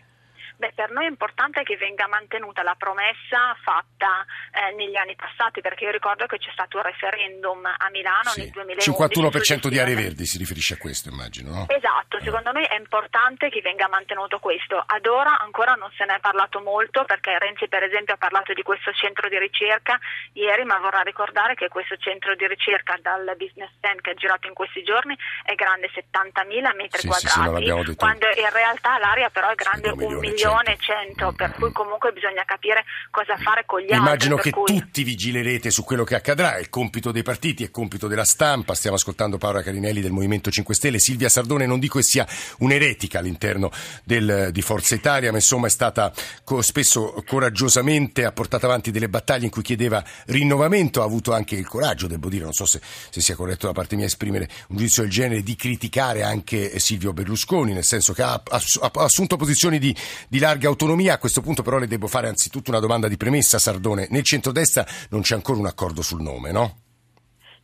Beh, 0.57 0.73
per 0.75 0.91
noi 0.93 1.07
è 1.07 1.09
importante 1.09 1.63
che 1.63 1.77
venga 1.77 2.07
mantenuta 2.07 2.63
la 2.63 2.77
promessa 2.79 3.57
fatta 3.63 4.25
eh, 4.69 4.75
negli 4.75 4.97
anni 4.97 5.15
passati, 5.17 5.61
perché 5.61 5.85
io 5.85 5.91
ricordo 5.91 6.27
che 6.27 6.39
c'è 6.39 6.51
stato 6.53 6.77
un 6.79 6.83
referendum 6.85 7.65
a 7.65 7.89
Milano 7.91 8.31
Sì. 8.31 8.41
nel 8.41 8.51
2011. 8.51 8.91
51% 8.91 9.69
di 9.69 9.79
aree 9.79 9.95
verdi 9.95 10.25
si 10.27 10.39
riferisce 10.39 10.75
a 10.75 10.77
questo, 10.79 11.09
immagino, 11.09 11.51
no? 11.51 11.67
Esatto, 11.69 12.19
secondo 12.23 12.53
noi 12.53 12.65
è 12.65 12.77
importante 12.77 13.49
che 13.51 13.61
venga 13.61 13.89
mantenuto 13.89 14.39
questo. 14.39 14.83
Ad 14.85 15.07
ora 15.07 15.39
ancora 15.41 15.75
non 15.75 15.91
se 15.97 16.05
ne 16.05 16.17
è 16.17 16.21
parlato 16.21 16.61
molto 16.61 17.05
perché 17.05 17.39
Renzi 17.39 17.69
per 17.69 17.83
esempio 17.83 18.15
ha 18.15 18.17
parlato 18.19 18.53
di 18.53 18.63
questo 18.63 18.93
centro 18.93 19.29
di 19.29 19.39
ricerca 19.39 19.99
ieri, 20.33 20.65
ma 20.65 20.79
vorrà 20.79 21.01
ricordare 21.01 21.55
che 21.55 21.69
questo 21.69 21.97
centro 21.97 22.35
di 22.35 22.47
ricerca 22.47 22.97
dal 23.01 23.25
business 23.37 23.71
plan 23.81 24.01
che 24.01 24.11
ha 24.11 24.15
girato 24.15 24.47
in 24.47 24.55
questi 24.55 24.83
giorni 24.83 25.17
è 25.45 25.55
grande 25.55 25.91
70.000 25.93 26.75
metri 26.77 27.01
Sì, 27.01 27.11
sì, 27.11 27.27
sì, 27.29 27.39
quadrati, 27.41 27.65
detto. 27.65 27.95
quando 27.97 28.27
in 28.29 28.51
realtà 28.53 28.99
l'area 28.99 29.29
però 29.31 29.49
è 29.51 29.55
grande 29.55 29.89
Sì, 29.91 30.03
un 30.05 30.15
un 30.15 30.19
milione 30.21 30.29
e 30.29 30.33
milione 30.33 30.73
e 30.73 30.77
cento. 30.79 30.93
cento, 31.05 31.33
per 31.37 31.53
cui 31.55 31.73
comunque 31.73 32.13
bisogna 32.13 32.45
capire 32.45 32.85
cosa 33.11 33.37
fare 33.37 33.65
con 33.65 33.81
gli 33.81 33.91
altri. 33.93 33.99
Immagino 33.99 34.37
che 34.37 34.51
cui- 34.55 34.79
tutti 34.79 35.03
vigilerete 35.03 35.71
su 35.71 35.85
quello 35.85 36.05
che 36.05 36.15
accadrà, 36.15 36.57
è 36.57 36.69
compito 36.69 37.13
dei 37.13 37.23
partiti, 37.23 37.65
è 37.65 37.71
compito 37.71 38.07
della 38.09 38.25
stampa. 38.25 38.75
Stiamo 38.75 38.97
ascoltando 38.97 39.39
Paola 39.39 39.63
Carinelli 39.63 40.01
del 40.01 40.13
Movimento 40.13 40.51
5 40.51 40.75
Stelle, 40.75 40.99
Silvia 40.99 41.29
Sardone, 41.29 41.67
non 41.67 41.79
dico 41.79 41.99
che 41.99 42.05
sia 42.05 42.27
un'eretica 42.59 43.19
all'interno 43.19 43.71
del- 44.05 44.51
di 44.53 44.63
Forza 44.63 44.95
Italia, 44.95 45.31
ma 45.31 45.37
insomma 45.39 45.67
è 45.67 45.71
stata 45.71 46.13
co- 46.45 46.63
spesso 46.63 47.23
coraggiosamente 47.27 48.25
ha 48.25 48.33
portato 48.33 48.67
avanti 48.67 48.91
delle 48.91 49.09
battaglie 49.09 49.45
in 49.45 49.51
cui 49.51 49.63
chiedeva 49.63 50.03
rinnovamento, 50.27 51.03
ha 51.03 51.05
avuto 51.05 51.33
anche 51.33 51.55
il 51.57 51.67
coraggio, 51.67 52.07
devo 52.07 52.29
dire, 52.29 52.45
non 52.45 52.53
so 52.53 52.67
se, 52.67 52.81
se 53.11 53.21
sia 53.21 53.35
corretto 53.37 53.67
da 53.67 53.73
parte 53.73 53.97
mia 53.97 54.07
esprimere 54.07 54.49
un 54.69 54.77
giudizio 54.77 55.03
del 55.03 55.11
genere, 55.11 55.43
di 55.43 55.57
criticare 55.57 56.23
anche 56.23 56.79
Silvio 56.79 57.13
Berlusconi, 57.13 57.73
nel 57.73 57.85
senso 57.85 58.13
che 58.13 58.23
ha, 58.23 58.41
ass- 58.51 58.79
ha 58.81 58.91
assunto 58.95 59.37
posizioni 59.37 59.79
di, 59.79 59.95
di 60.29 60.39
larga 60.39 60.69
autonomia. 60.69 61.15
A 61.15 61.19
questo 61.19 61.41
punto 61.41 61.63
però 61.63 61.79
le 61.79 61.87
devo 61.87 62.07
fare 62.07 62.29
anzitutto 62.29 62.71
una 62.71 62.81
domanda 62.81 63.09
di 63.09 63.17
premessa, 63.17 63.59
Sardone. 63.59 64.07
Nel 64.11 64.23
centrodestra 64.45 64.87
non 65.11 65.23
c'è 65.23 65.35
ancora 65.35 65.59
un 65.59 65.67
accordo 65.67 66.03
sul 66.03 66.21
nome, 66.21 66.53
no? 66.53 66.84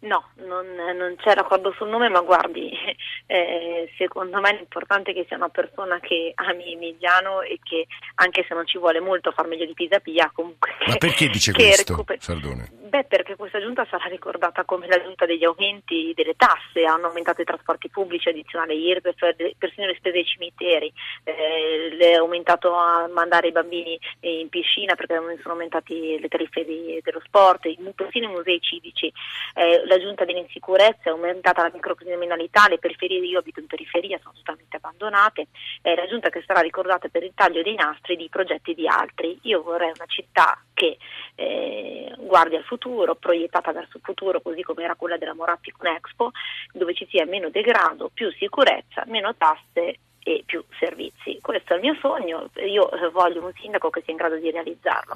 No, 0.00 0.30
non, 0.46 0.66
non 0.96 1.14
c'è 1.18 1.34
l'accordo 1.34 1.72
sul 1.76 1.88
nome, 1.88 2.08
ma 2.08 2.20
guardi, 2.20 2.72
eh, 3.26 3.92
secondo 3.98 4.40
me 4.40 4.52
l'importante 4.56 5.10
è 5.10 5.14
che 5.14 5.26
sia 5.28 5.36
una 5.36 5.50
persona 5.50 6.00
che 6.00 6.32
ami 6.36 6.72
Emiliano 6.72 7.42
e 7.42 7.58
che 7.62 7.86
anche 8.14 8.44
se 8.48 8.54
non 8.54 8.66
ci 8.66 8.78
vuole 8.78 9.00
molto 9.00 9.30
far 9.30 9.46
meglio 9.46 9.66
di 9.66 9.74
Pisapia, 9.74 10.30
comunque... 10.32 10.70
Ma 10.86 10.96
perché 10.96 11.28
dice 11.28 11.52
questo, 11.52 11.92
recuper- 11.92 12.22
Sardone? 12.22 12.70
Beh, 12.90 13.04
perché 13.04 13.36
questa 13.36 13.60
giunta 13.60 13.86
sarà 13.90 14.06
ricordata 14.06 14.64
come 14.64 14.86
la 14.86 15.00
giunta 15.02 15.26
degli 15.26 15.44
aumenti 15.44 16.12
delle 16.14 16.34
tasse, 16.34 16.84
hanno 16.84 17.08
aumentato 17.08 17.42
i 17.42 17.44
trasporti 17.44 17.90
pubblici, 17.90 18.30
addizionale 18.30 18.74
IRPEF, 18.74 19.36
de- 19.36 19.54
persino 19.58 19.86
le 19.86 19.96
spese 19.96 20.14
dei 20.14 20.24
cimiteri, 20.24 20.92
eh, 21.24 21.96
è 21.98 22.14
aumentato 22.14 22.74
a 22.74 23.06
mandare 23.12 23.48
i 23.48 23.52
bambini 23.52 24.00
in 24.20 24.48
piscina 24.48 24.94
perché 24.94 25.14
sono 25.42 25.52
aumentati 25.52 26.18
le 26.18 26.28
tariffe 26.28 26.64
di- 26.64 27.00
dello 27.02 27.20
sport, 27.24 27.68
persino 27.94 28.30
i 28.30 28.32
musei 28.32 28.60
civici, 28.60 29.12
eh, 29.54 29.88
la 29.90 29.98
giunta 29.98 30.24
dell'insicurezza, 30.24 31.02
è 31.04 31.08
aumentata 31.08 31.62
la 31.62 31.70
microcriminalità, 31.74 32.68
le 32.68 32.78
periferie, 32.78 33.18
io 33.18 33.40
abito 33.40 33.58
in 33.58 33.66
periferia, 33.66 34.18
sono 34.22 34.34
totalmente 34.36 34.76
abbandonate, 34.76 35.48
è 35.82 35.94
la 35.96 36.06
giunta 36.06 36.30
che 36.30 36.42
sarà 36.46 36.60
ricordata 36.60 37.08
per 37.08 37.24
il 37.24 37.32
taglio 37.34 37.62
dei 37.62 37.74
nastri 37.74 38.16
di 38.16 38.28
progetti 38.28 38.74
di 38.74 38.86
altri. 38.86 39.38
Io 39.42 39.62
vorrei 39.62 39.92
una 39.94 40.06
città 40.06 40.62
che 40.72 40.96
eh, 41.34 42.14
guardi 42.18 42.54
al 42.54 42.64
futuro, 42.64 43.16
proiettata 43.16 43.72
verso 43.72 43.96
il 43.96 44.02
futuro, 44.04 44.40
così 44.40 44.62
come 44.62 44.84
era 44.84 44.94
quella 44.94 45.18
della 45.18 45.34
Moratti 45.34 45.72
con 45.72 45.88
Expo, 45.88 46.30
dove 46.72 46.94
ci 46.94 47.06
sia 47.10 47.26
meno 47.26 47.50
degrado, 47.50 48.10
più 48.14 48.30
sicurezza, 48.32 49.02
meno 49.06 49.34
tasse 49.36 49.98
e 50.22 50.42
più 50.44 50.62
servizi. 50.78 51.38
Questo 51.40 51.72
è 51.72 51.76
il 51.76 51.82
mio 51.82 51.96
sogno, 52.00 52.50
io 52.66 52.88
voglio 53.12 53.44
un 53.44 53.52
sindaco 53.60 53.90
che 53.90 54.02
sia 54.02 54.12
in 54.12 54.18
grado 54.18 54.36
di 54.36 54.50
realizzarlo. 54.50 55.14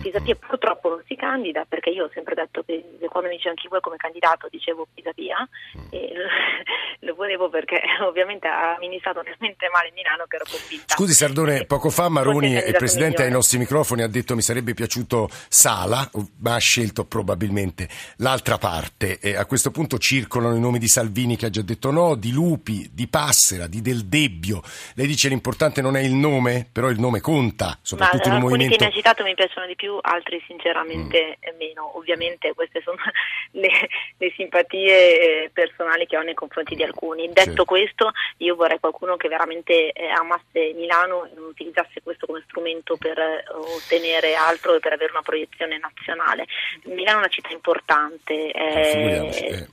Pisapia 0.00 0.34
purtroppo 0.34 0.88
non 0.88 1.02
si 1.06 1.14
candida 1.14 1.64
perché 1.68 1.90
io 1.90 2.04
ho 2.04 2.10
sempre 2.12 2.34
detto 2.34 2.62
che 2.64 2.82
quando 3.08 3.28
mi 3.28 3.36
dice 3.36 3.48
anche 3.48 3.68
voi 3.68 3.80
come 3.80 3.96
candidato 3.96 4.48
dicevo 4.50 4.86
Pisapia 4.92 5.46
e 5.90 6.12
lo 7.00 7.14
volevo 7.14 7.48
perché 7.48 7.80
ovviamente 8.06 8.48
ha 8.48 8.74
amministrato 8.76 9.22
talmente 9.22 9.68
male 9.72 9.90
Milano 9.94 10.24
che 10.26 10.36
ero 10.36 10.44
convinta. 10.50 10.94
Scusi 10.94 11.12
Sardone, 11.12 11.64
poco 11.66 11.90
fa 11.90 12.08
Maroni, 12.08 12.54
il 12.54 12.74
Presidente 12.76 13.22
ai 13.22 13.30
nostri 13.30 13.58
microfoni, 13.58 14.02
ha 14.02 14.08
detto 14.08 14.34
mi 14.34 14.42
sarebbe 14.42 14.74
piaciuto 14.74 15.28
Sala, 15.48 16.08
ma 16.38 16.54
ha 16.54 16.58
scelto 16.58 17.04
probabilmente 17.04 17.88
l'altra 18.16 18.58
parte. 18.58 19.18
E 19.20 19.36
a 19.36 19.46
questo 19.46 19.70
punto 19.70 19.98
circolano 19.98 20.56
i 20.56 20.60
nomi 20.60 20.78
di 20.78 20.88
Salvini 20.88 21.36
che 21.36 21.46
ha 21.46 21.50
già 21.50 21.62
detto 21.62 21.90
no, 21.90 22.14
di 22.14 22.32
Lupi, 22.32 22.90
di 22.92 23.06
Passera, 23.06 23.66
di 23.66 23.80
Del 23.80 24.06
Debbio. 24.06 24.49
Lei 24.94 25.06
dice 25.06 25.28
l'importante 25.28 25.82
non 25.82 25.96
è 25.96 26.00
il 26.00 26.14
nome, 26.14 26.66
però 26.72 26.88
il 26.88 26.98
nome 26.98 27.20
conta, 27.20 27.78
soprattutto 27.82 28.28
ma, 28.28 28.36
in 28.36 28.42
un 28.42 28.48
movimento... 28.48 28.74
Alcuni 28.74 28.78
che 28.78 28.84
mi 28.84 28.90
ha 28.90 28.94
citato 28.94 29.24
mi 29.24 29.34
piacciono 29.34 29.66
di 29.66 29.76
più, 29.76 29.98
altri 30.00 30.42
sinceramente 30.46 31.38
mm. 31.38 31.56
meno. 31.58 31.96
Ovviamente 31.96 32.54
queste 32.54 32.80
sono 32.82 32.96
le, 33.52 33.68
le, 34.16 34.32
simpatie 34.34 35.50
personali 35.52 36.06
che 36.06 36.16
ho 36.16 36.22
nei 36.22 36.34
confronti 36.34 36.74
di 36.74 36.82
alcuni. 36.82 37.28
Detto 37.32 37.62
sì. 37.62 37.64
questo, 37.64 38.12
io 38.38 38.54
vorrei 38.54 38.80
qualcuno 38.80 39.16
che 39.16 39.28
veramente 39.28 39.92
eh, 39.92 40.08
amasse 40.08 40.72
Milano 40.74 41.26
e 41.26 41.30
non 41.34 41.44
utilizzasse 41.44 42.00
questo 42.02 42.26
come 42.26 42.42
strumento 42.46 42.96
per 42.96 43.18
eh, 43.18 43.44
ottenere 43.48 44.34
altro 44.34 44.74
e 44.74 44.80
per 44.80 44.94
avere 44.94 45.12
una 45.12 45.22
proiezione 45.22 45.78
nazionale. 45.78 46.46
Milano 46.84 47.18
è 47.18 47.20
una 47.20 47.28
città 47.28 47.52
importante. 47.52 48.50
Eh, 48.50 49.28
eh 49.30 49.68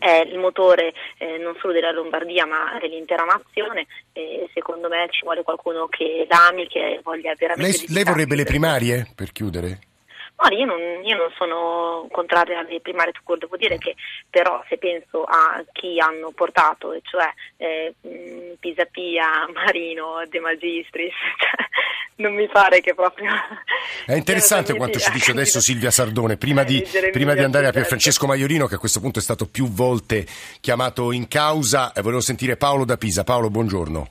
è 0.00 0.26
il 0.26 0.38
motore 0.38 0.92
eh, 1.18 1.36
non 1.38 1.54
solo 1.60 1.72
della 1.72 1.92
Lombardia 1.92 2.46
ma 2.46 2.76
dell'intera 2.80 3.24
nazione 3.24 3.86
e 4.12 4.48
secondo 4.52 4.88
me 4.88 5.06
ci 5.10 5.20
vuole 5.22 5.42
qualcuno 5.42 5.86
che 5.86 6.26
l'ami, 6.28 6.66
che 6.66 7.00
voglia 7.04 7.34
veramente... 7.38 7.78
Lei, 7.78 7.94
lei 7.94 8.04
vorrebbe 8.04 8.34
le 8.34 8.44
primarie 8.44 9.06
per 9.14 9.30
chiudere? 9.30 9.78
Guarda, 10.40 10.56
io 10.56 10.64
non, 10.64 11.04
io 11.04 11.16
non 11.16 11.30
sono 11.36 12.08
contraria 12.10 12.60
alle 12.60 12.80
primarie 12.80 13.12
tu 13.12 13.36
devo 13.36 13.58
dire 13.58 13.76
che 13.76 13.94
però 14.30 14.64
se 14.70 14.78
penso 14.78 15.22
a 15.24 15.62
chi 15.70 16.00
hanno 16.00 16.30
portato, 16.34 16.98
cioè 17.02 17.30
eh, 17.58 17.94
Pisapia, 18.58 19.46
Marino, 19.52 20.22
De 20.28 20.40
Magistris, 20.40 21.12
cioè, 21.36 21.68
non 22.20 22.34
mi 22.34 22.46
pare 22.48 22.80
che 22.80 22.94
proprio... 22.94 23.30
È 24.06 24.14
interessante 24.14 24.74
quanto 24.74 24.98
ci 24.98 25.10
dice 25.10 25.32
adesso 25.32 25.60
Silvia 25.60 25.90
Sardone, 25.90 26.36
prima 26.36 26.62
di, 26.62 26.84
prima 27.10 27.34
di 27.34 27.42
andare 27.42 27.66
a 27.66 27.70
Pierfrancesco 27.72 28.26
Maiorino 28.26 28.66
che 28.66 28.76
a 28.76 28.78
questo 28.78 29.00
punto 29.00 29.18
è 29.18 29.22
stato 29.22 29.46
più 29.46 29.68
volte 29.68 30.26
chiamato 30.60 31.12
in 31.12 31.26
causa, 31.28 31.92
eh, 31.92 32.02
volevo 32.02 32.20
sentire 32.20 32.56
Paolo 32.56 32.84
da 32.84 32.96
Pisa. 32.96 33.24
Paolo, 33.24 33.50
buongiorno. 33.50 34.10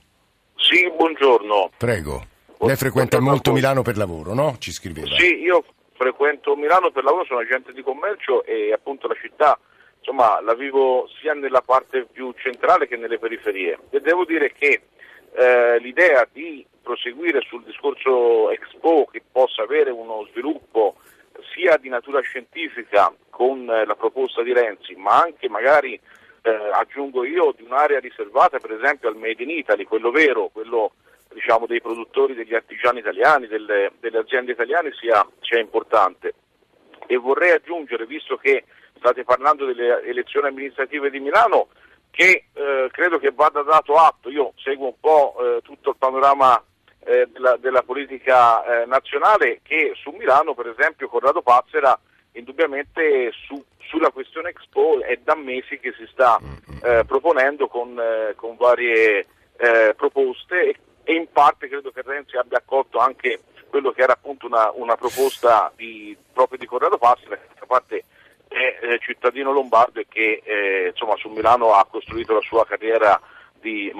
Sì, 0.55 0.91
buongiorno. 0.95 1.71
Prego. 1.77 2.25
Lei 2.59 2.75
frequenta 2.75 3.19
molto 3.19 3.53
Milano 3.53 3.81
per 3.83 3.95
lavoro, 3.95 4.33
no? 4.33 4.57
Ci 4.59 4.71
scriveva. 4.71 5.15
Sì, 5.15 5.41
io 5.41 5.63
frequento 5.93 6.55
Milano 6.55 6.91
per 6.91 7.03
lavoro, 7.03 7.25
sono 7.25 7.39
agente 7.39 7.71
di 7.71 7.81
commercio 7.81 8.43
e 8.43 8.73
appunto 8.73 9.07
la 9.07 9.15
città 9.19 9.57
insomma, 9.99 10.41
la 10.41 10.55
vivo 10.55 11.07
sia 11.21 11.33
nella 11.33 11.61
parte 11.61 12.07
più 12.11 12.33
centrale 12.37 12.87
che 12.87 12.97
nelle 12.97 13.19
periferie 13.19 13.77
e 13.89 13.99
devo 13.99 14.25
dire 14.25 14.51
che 14.51 14.81
eh, 15.33 15.79
l'idea 15.79 16.27
di 16.31 16.65
proseguire 16.81 17.41
sul 17.41 17.63
discorso 17.63 18.49
Expo 18.51 19.07
che 19.11 19.21
possa 19.31 19.63
avere 19.63 19.91
uno 19.91 20.27
sviluppo 20.31 20.95
sia 21.53 21.77
di 21.77 21.89
natura 21.89 22.21
scientifica 22.21 23.13
con 23.29 23.69
eh, 23.69 23.85
la 23.85 23.95
proposta 23.95 24.41
di 24.41 24.53
Renzi, 24.53 24.95
ma 24.95 25.21
anche 25.21 25.47
magari 25.49 25.99
eh, 26.41 26.69
aggiungo 26.73 27.23
io 27.23 27.53
di 27.55 27.63
un'area 27.63 27.99
riservata 27.99 28.59
per 28.59 28.71
esempio 28.71 29.09
al 29.09 29.15
Made 29.15 29.43
in 29.43 29.49
Italy, 29.49 29.83
quello 29.83 30.11
vero, 30.11 30.49
quello 30.51 30.93
diciamo, 31.33 31.65
dei 31.65 31.81
produttori, 31.81 32.33
degli 32.33 32.55
artigiani 32.55 32.99
italiani, 32.99 33.47
delle, 33.47 33.91
delle 33.99 34.19
aziende 34.19 34.51
italiane 34.51 34.91
sia, 34.99 35.25
sia, 35.41 35.59
importante. 35.59 36.33
E 37.05 37.17
vorrei 37.17 37.51
aggiungere, 37.51 38.05
visto 38.05 38.37
che 38.37 38.65
state 38.97 39.23
parlando 39.23 39.65
delle 39.65 40.03
elezioni 40.03 40.47
amministrative 40.47 41.09
di 41.09 41.19
Milano, 41.19 41.69
che 42.11 42.45
eh, 42.53 42.89
credo 42.91 43.19
che 43.19 43.31
vada 43.31 43.61
dato 43.61 43.95
atto, 43.95 44.29
io 44.29 44.53
seguo 44.57 44.87
un 44.87 44.99
po' 44.99 45.35
eh, 45.39 45.61
tutto 45.61 45.91
il 45.91 45.95
panorama 45.97 46.61
eh, 47.05 47.27
della, 47.31 47.57
della, 47.57 47.83
politica 47.83 48.81
eh, 48.81 48.85
nazionale, 48.85 49.61
che 49.63 49.93
su 49.95 50.11
Milano 50.11 50.53
per 50.53 50.67
esempio 50.67 51.07
Corrado 51.07 51.41
Pazzera 51.41 51.97
indubbiamente 52.33 53.31
su, 53.45 53.63
sulla 53.79 54.11
questione 54.11 54.49
Expo 54.49 55.01
è 55.01 55.17
da 55.23 55.35
mesi 55.35 55.79
che 55.79 55.93
si 55.97 56.07
sta 56.11 56.39
eh, 56.83 57.03
proponendo 57.05 57.67
con, 57.67 57.99
eh, 57.99 58.33
con 58.35 58.55
varie 58.55 59.25
proposte 59.97 60.73
e 61.03 61.13
in 61.13 61.29
parte 61.33 61.67
credo 61.67 61.91
che 61.91 62.01
Renzi 62.01 62.37
abbia 62.37 62.59
accolto 62.59 62.97
anche 62.99 63.41
quello 63.69 63.91
che 63.91 64.01
era 64.01 64.13
appunto 64.13 64.47
una, 64.47 64.71
una 64.73 64.95
proposta 64.95 65.71
di, 65.75 66.15
proprio 66.33 66.57
di 66.57 66.65
Corrado 66.65 66.97
Passi, 66.97 67.27
d'altra 67.27 67.65
parte 67.65 68.03
è 68.49 68.79
eh, 68.81 68.99
cittadino 68.99 69.51
lombardo 69.51 69.99
e 69.99 70.07
che 70.09 70.41
eh, 70.43 70.87
insomma, 70.89 71.15
su 71.15 71.29
Milano 71.29 71.73
ha 71.73 71.85
costruito 71.85 72.33
la 72.33 72.41
sua 72.41 72.65
carriera 72.65 73.19
di 73.61 73.91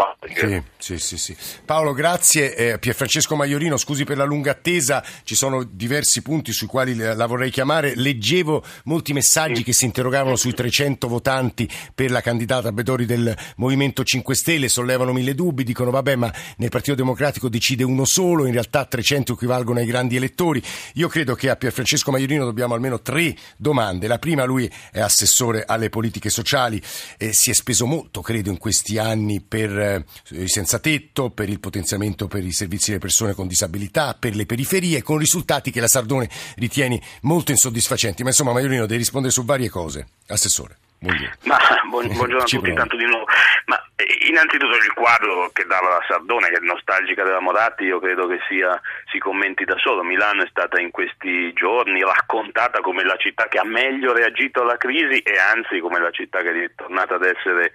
Sì, 0.78 0.98
sì, 0.98 1.17
sì, 1.17 1.17
sì. 1.17 1.36
Paolo, 1.65 1.93
grazie. 1.93 2.56
Eh, 2.56 2.80
Pierfrancesco 2.80 3.36
Maiorino, 3.36 3.78
scusi 3.78 4.04
per 4.04 4.17
la 4.17 4.24
lunga 4.24 4.52
attesa, 4.52 5.04
ci 5.24 5.36
sono 5.36 5.63
diversi 5.63 6.22
punti 6.22 6.52
sui 6.52 6.67
quali 6.67 6.95
la 6.95 7.26
vorrei 7.26 7.52
chiamare. 7.52 7.93
Leggevo 7.95 8.63
molti 8.86 9.13
messaggi 9.13 9.58
sì. 9.58 9.63
che 9.63 9.74
si 9.74 9.86
interrogavano 9.86 10.36
sui 10.36 10.54
300 10.54 11.08
votanti 11.08 11.69
per 11.93 12.12
la 12.12 12.22
candidata 12.22 12.72
Bedori 12.72 13.06
del 13.06 13.36
Movimento 13.58 14.04
5 14.04 14.36
Stelle, 14.36 14.69
sollevano 14.69 15.13
mille 15.13 15.36
dubbi, 15.36 15.63
dicono 15.63 15.91
vabbè 15.91 16.15
ma 16.15 16.34
nel 16.58 16.69
Partito 16.69 16.95
Democratico 16.95 17.50
decide 17.50 17.84
uno 17.84 18.06
solo, 18.06 18.45
in 18.45 18.54
realtà 18.54 18.86
300 18.86 19.34
equivalgono 19.34 19.80
ai 19.80 19.86
grandi 19.86 20.15
elettori. 20.15 20.62
Io 20.95 21.08
credo 21.08 21.36
che 21.36 21.50
a 21.50 21.56
Pierfrancesco 21.56 22.12
Maiorino 22.12 22.45
dobbiamo 22.45 22.74
almeno 22.74 23.02
tre 23.02 23.36
domande. 23.58 24.08
La 24.08 24.19
prima, 24.19 24.43
lui 24.45 24.69
è 24.91 25.00
assessore 25.00 25.63
alle 25.65 25.89
politiche 25.89 26.30
sociali, 26.30 26.82
e 27.17 27.34
si 27.34 27.50
è 27.50 27.54
speso 27.54 27.86
molto, 27.86 28.22
credo, 28.22 28.50
in 28.50 28.58
questi 28.58 28.98
anni 28.98 29.41
per 29.49 29.77
eh, 29.77 30.05
i 30.29 30.47
senza 30.47 30.79
tetto, 30.79 31.31
per 31.31 31.49
il 31.49 31.59
potenziamento 31.59 32.27
per 32.27 32.45
i 32.45 32.51
servizi 32.53 32.91
delle 32.91 33.01
persone 33.01 33.33
con 33.33 33.47
disabilità, 33.47 34.15
per 34.17 34.35
le 34.35 34.45
periferie, 34.45 35.01
con 35.01 35.17
risultati 35.17 35.71
che 35.71 35.81
la 35.81 35.88
Sardone 35.88 36.29
ritiene 36.55 37.01
molto 37.23 37.51
insoddisfacenti. 37.51 38.23
Ma 38.23 38.29
insomma, 38.29 38.53
Maiorino 38.53 38.85
deve 38.85 38.97
rispondere 38.97 39.33
su 39.33 39.43
varie 39.43 39.69
cose. 39.69 40.07
Assessore. 40.27 40.77
Buongiorno. 41.01 41.35
Ma, 41.43 41.57
buon, 41.89 42.07
buongiorno 42.07 42.43
a 42.43 42.45
tutti, 42.45 42.69
intanto 42.69 42.97
di 42.97 43.05
nuovo. 43.05 43.25
Ma 43.65 43.81
eh, 43.95 44.27
innanzitutto 44.27 44.75
il 44.75 44.93
quadro 44.93 45.49
che 45.53 45.63
dava 45.65 45.88
la 45.88 46.05
Sardone, 46.05 46.49
che 46.49 46.57
è 46.57 46.65
nostalgica 46.65 47.23
della 47.23 47.39
Moratti, 47.39 47.85
io 47.85 47.99
credo 47.99 48.27
che 48.27 48.39
sia, 48.49 48.79
si 49.09 49.17
commenti 49.17 49.63
da 49.63 49.77
solo. 49.77 50.03
Milano 50.03 50.43
è 50.43 50.47
stata 50.49 50.79
in 50.79 50.91
questi 50.91 51.53
giorni 51.53 52.01
raccontata 52.01 52.81
come 52.81 53.05
la 53.05 53.15
città 53.15 53.47
che 53.47 53.59
ha 53.59 53.65
meglio 53.65 54.12
reagito 54.12 54.62
alla 54.62 54.77
crisi 54.77 55.19
e 55.19 55.39
anzi 55.39 55.79
come 55.79 56.01
la 56.01 56.12
città 56.12 56.41
che 56.41 56.51
è 56.51 56.71
tornata 56.75 57.15
ad 57.15 57.23
essere 57.23 57.71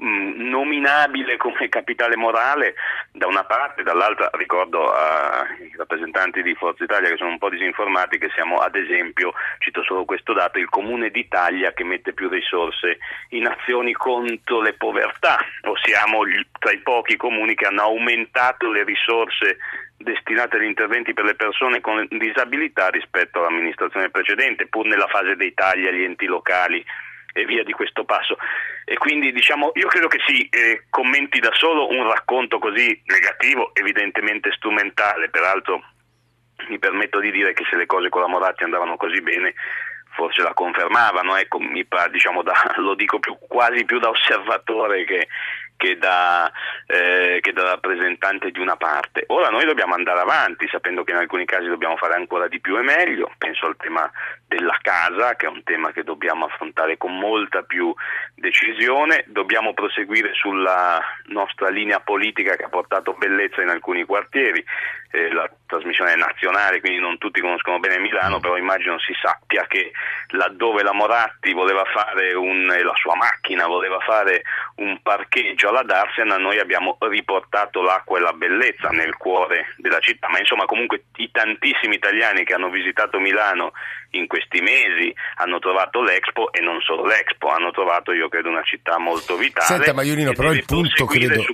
nominabile 0.00 1.36
come 1.36 1.68
capitale 1.68 2.16
morale 2.16 2.74
da 3.12 3.26
una 3.26 3.44
parte, 3.44 3.82
dall'altra 3.82 4.30
ricordo 4.34 4.92
ai 4.92 5.72
rappresentanti 5.76 6.42
di 6.42 6.54
Forza 6.54 6.84
Italia 6.84 7.10
che 7.10 7.16
sono 7.16 7.30
un 7.30 7.38
po' 7.38 7.50
disinformati 7.50 8.18
che 8.18 8.30
siamo 8.34 8.58
ad 8.58 8.76
esempio, 8.76 9.32
cito 9.58 9.82
solo 9.82 10.04
questo 10.04 10.32
dato, 10.32 10.58
il 10.58 10.68
comune 10.68 11.10
d'Italia 11.10 11.72
che 11.72 11.84
mette 11.84 12.12
più 12.12 12.28
risorse 12.28 12.98
in 13.30 13.46
azioni 13.46 13.92
contro 13.92 14.60
le 14.60 14.74
povertà, 14.74 15.38
o 15.62 15.76
siamo 15.82 16.20
tra 16.58 16.70
i 16.70 16.78
pochi 16.78 17.16
comuni 17.16 17.54
che 17.54 17.66
hanno 17.66 17.82
aumentato 17.82 18.70
le 18.70 18.84
risorse 18.84 19.58
destinate 19.96 20.56
agli 20.56 20.64
interventi 20.64 21.12
per 21.12 21.24
le 21.24 21.34
persone 21.34 21.80
con 21.80 22.06
disabilità 22.08 22.88
rispetto 22.88 23.40
all'amministrazione 23.40 24.10
precedente, 24.10 24.66
pur 24.66 24.86
nella 24.86 25.08
fase 25.08 25.34
dei 25.34 25.52
tagli 25.54 25.86
agli 25.86 26.02
enti 26.02 26.26
locali 26.26 26.84
e 27.32 27.44
via 27.44 27.62
di 27.62 27.72
questo 27.72 28.04
passo. 28.04 28.36
E 28.84 28.96
quindi 28.96 29.32
diciamo, 29.32 29.72
io 29.74 29.86
credo 29.88 30.08
che 30.08 30.18
si 30.26 30.48
eh, 30.48 30.84
commenti 30.90 31.38
da 31.40 31.50
solo 31.52 31.88
un 31.88 32.08
racconto 32.08 32.58
così 32.58 33.00
negativo, 33.06 33.74
evidentemente 33.74 34.52
strumentale, 34.52 35.28
peraltro 35.28 35.82
mi 36.68 36.78
permetto 36.78 37.20
di 37.20 37.30
dire 37.30 37.52
che 37.52 37.64
se 37.70 37.76
le 37.76 37.86
cose 37.86 38.08
con 38.08 38.20
la 38.20 38.26
Moratti 38.26 38.64
andavano 38.64 38.96
così 38.96 39.20
bene 39.20 39.54
forse 40.18 40.42
la 40.42 40.52
confermavano, 40.52 41.36
ecco, 41.36 41.60
mi 41.60 41.84
pare, 41.84 42.10
diciamo 42.10 42.42
da, 42.42 42.52
lo 42.78 42.96
dico 42.96 43.20
più, 43.20 43.38
quasi 43.38 43.84
più 43.84 44.00
da 44.00 44.08
osservatore 44.08 45.04
che, 45.04 45.28
che 45.78 45.96
da, 45.96 46.52
eh, 46.86 47.38
che 47.40 47.52
da, 47.52 47.62
rappresentante 47.62 48.50
di 48.50 48.58
una 48.58 48.76
parte. 48.76 49.24
Ora 49.28 49.48
noi 49.48 49.64
dobbiamo 49.64 49.94
andare 49.94 50.20
avanti, 50.20 50.68
sapendo 50.68 51.04
che 51.04 51.12
in 51.12 51.18
alcuni 51.18 51.46
casi 51.46 51.68
dobbiamo 51.68 51.96
fare 51.96 52.14
ancora 52.14 52.48
di 52.48 52.60
più 52.60 52.76
e 52.76 52.82
meglio. 52.82 53.30
Penso 53.38 53.64
al 53.66 53.76
tema 53.76 54.10
della 54.46 54.76
casa, 54.82 55.36
che 55.36 55.46
è 55.46 55.48
un 55.48 55.62
tema 55.62 55.92
che 55.92 56.02
dobbiamo 56.02 56.46
affrontare 56.46 56.98
con 56.98 57.16
molta 57.16 57.62
più 57.62 57.94
decisione. 58.34 59.24
Dobbiamo 59.28 59.72
proseguire 59.72 60.34
sulla 60.34 61.00
nostra 61.26 61.68
linea 61.68 62.00
politica 62.00 62.56
che 62.56 62.64
ha 62.64 62.68
portato 62.68 63.14
bellezza 63.14 63.62
in 63.62 63.68
alcuni 63.68 64.04
quartieri. 64.04 64.62
eh, 65.10 65.32
la 65.32 65.50
trasmissione 65.66 66.14
nazionale, 66.16 66.80
quindi 66.80 66.98
non 66.98 67.18
tutti 67.18 67.40
conoscono 67.40 67.78
bene 67.78 67.98
Milano, 67.98 68.40
però 68.40 68.56
immagino 68.56 68.98
si 68.98 69.14
sappia 69.20 69.66
che 69.66 69.92
laddove 70.28 70.82
la 70.82 70.92
Moratti 70.92 71.52
voleva 71.52 71.84
fare 71.84 72.34
un, 72.34 72.66
la 72.66 72.94
sua 72.96 73.14
macchina 73.16 73.66
voleva 73.66 73.98
fare 74.00 74.42
un 74.76 75.00
parcheggio 75.02 75.67
alla 75.68 75.82
Darsen, 75.82 76.28
noi 76.28 76.58
abbiamo 76.58 76.96
riportato 77.00 77.82
l'acqua 77.82 78.18
e 78.18 78.22
la 78.22 78.32
bellezza 78.32 78.88
nel 78.88 79.16
cuore 79.16 79.74
della 79.76 80.00
città, 80.00 80.28
ma 80.28 80.38
insomma 80.38 80.64
comunque 80.64 81.04
i 81.16 81.30
tantissimi 81.30 81.96
italiani 81.96 82.44
che 82.44 82.54
hanno 82.54 82.70
visitato 82.70 83.18
Milano 83.18 83.72
in 84.12 84.26
questi 84.26 84.60
mesi 84.60 85.12
hanno 85.36 85.58
trovato 85.58 86.02
l'Expo 86.02 86.50
e 86.52 86.60
non 86.60 86.80
solo 86.80 87.04
l'Expo, 87.04 87.48
hanno 87.48 87.70
trovato 87.70 88.12
io 88.12 88.28
credo 88.28 88.48
una 88.48 88.62
città 88.62 88.98
molto 88.98 89.36
vitale. 89.36 89.66
Senta 89.66 89.92
Maiorino, 89.92 90.32
però 90.32 90.52
il 90.52 90.64
punto, 90.64 91.04
credo, 91.04 91.44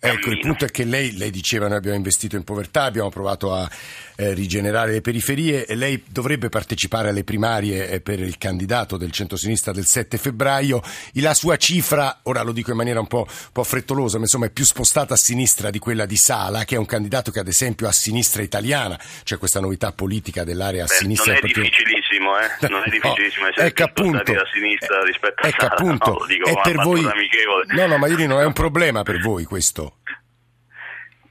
ecco, 0.00 0.30
il 0.30 0.40
punto 0.40 0.64
è 0.64 0.70
che 0.70 0.84
lei, 0.84 1.16
lei 1.16 1.30
diceva 1.30 1.68
noi 1.68 1.76
abbiamo 1.76 1.96
investito 1.96 2.36
in 2.36 2.42
povertà, 2.42 2.84
abbiamo 2.84 3.10
provato 3.10 3.54
a 3.54 3.68
eh, 4.16 4.34
rigenerare 4.34 4.92
le 4.92 5.00
periferie 5.00 5.64
e 5.66 5.76
lei 5.76 6.02
dovrebbe 6.08 6.48
partecipare 6.48 7.10
alle 7.10 7.24
primarie 7.24 7.88
eh, 7.88 8.00
per 8.00 8.18
il 8.18 8.38
candidato 8.38 8.96
del 8.96 9.12
centrosinistra 9.12 9.72
del 9.72 9.86
7 9.86 10.18
febbraio. 10.18 10.82
La 11.14 11.34
sua 11.34 11.56
cifra, 11.56 12.20
ora 12.24 12.42
lo 12.42 12.52
dico 12.52 12.70
in 12.70 12.76
maniera 12.76 12.98
un 12.98 13.06
po', 13.06 13.26
un 13.28 13.52
po', 13.52 13.59
frettolosa, 13.64 14.16
ma 14.16 14.24
insomma 14.24 14.46
è 14.46 14.50
più 14.50 14.64
spostata 14.64 15.14
a 15.14 15.16
sinistra 15.16 15.70
di 15.70 15.78
quella 15.78 16.06
di 16.06 16.16
Sala, 16.16 16.64
che 16.64 16.76
è 16.76 16.78
un 16.78 16.86
candidato 16.86 17.30
che 17.30 17.40
ad 17.40 17.48
esempio 17.48 17.88
a 17.88 17.92
sinistra 17.92 18.42
italiana, 18.42 18.98
cioè 19.24 19.38
questa 19.38 19.60
novità 19.60 19.92
politica 19.92 20.44
dell'area 20.44 20.84
a 20.84 20.86
Beh, 20.86 20.94
sinistra. 20.94 21.32
Non 21.32 21.36
è 21.36 21.40
perché... 21.40 21.60
difficilissimo, 21.60 22.38
eh? 22.38 22.48
Non 22.68 22.82
è 22.84 22.90
difficilissimo 22.90 23.44
no, 23.44 23.50
essere 23.50 23.66
ecco 23.66 23.82
appunto, 23.84 24.32
a 24.32 24.48
sinistra 24.52 25.02
rispetto 25.02 25.42
a 25.42 25.48
ecco 25.48 25.60
Sala. 25.60 25.72
Appunto, 25.72 26.10
no, 26.18 26.26
dico, 26.26 26.48
è 26.48 26.60
per 26.62 26.76
voi... 26.76 27.02
No, 27.02 27.86
no, 27.86 27.98
ma 27.98 28.06
io 28.06 28.26
non 28.26 28.40
è 28.40 28.44
un 28.44 28.52
problema 28.52 29.02
per 29.02 29.20
voi 29.20 29.44
questo. 29.44 29.96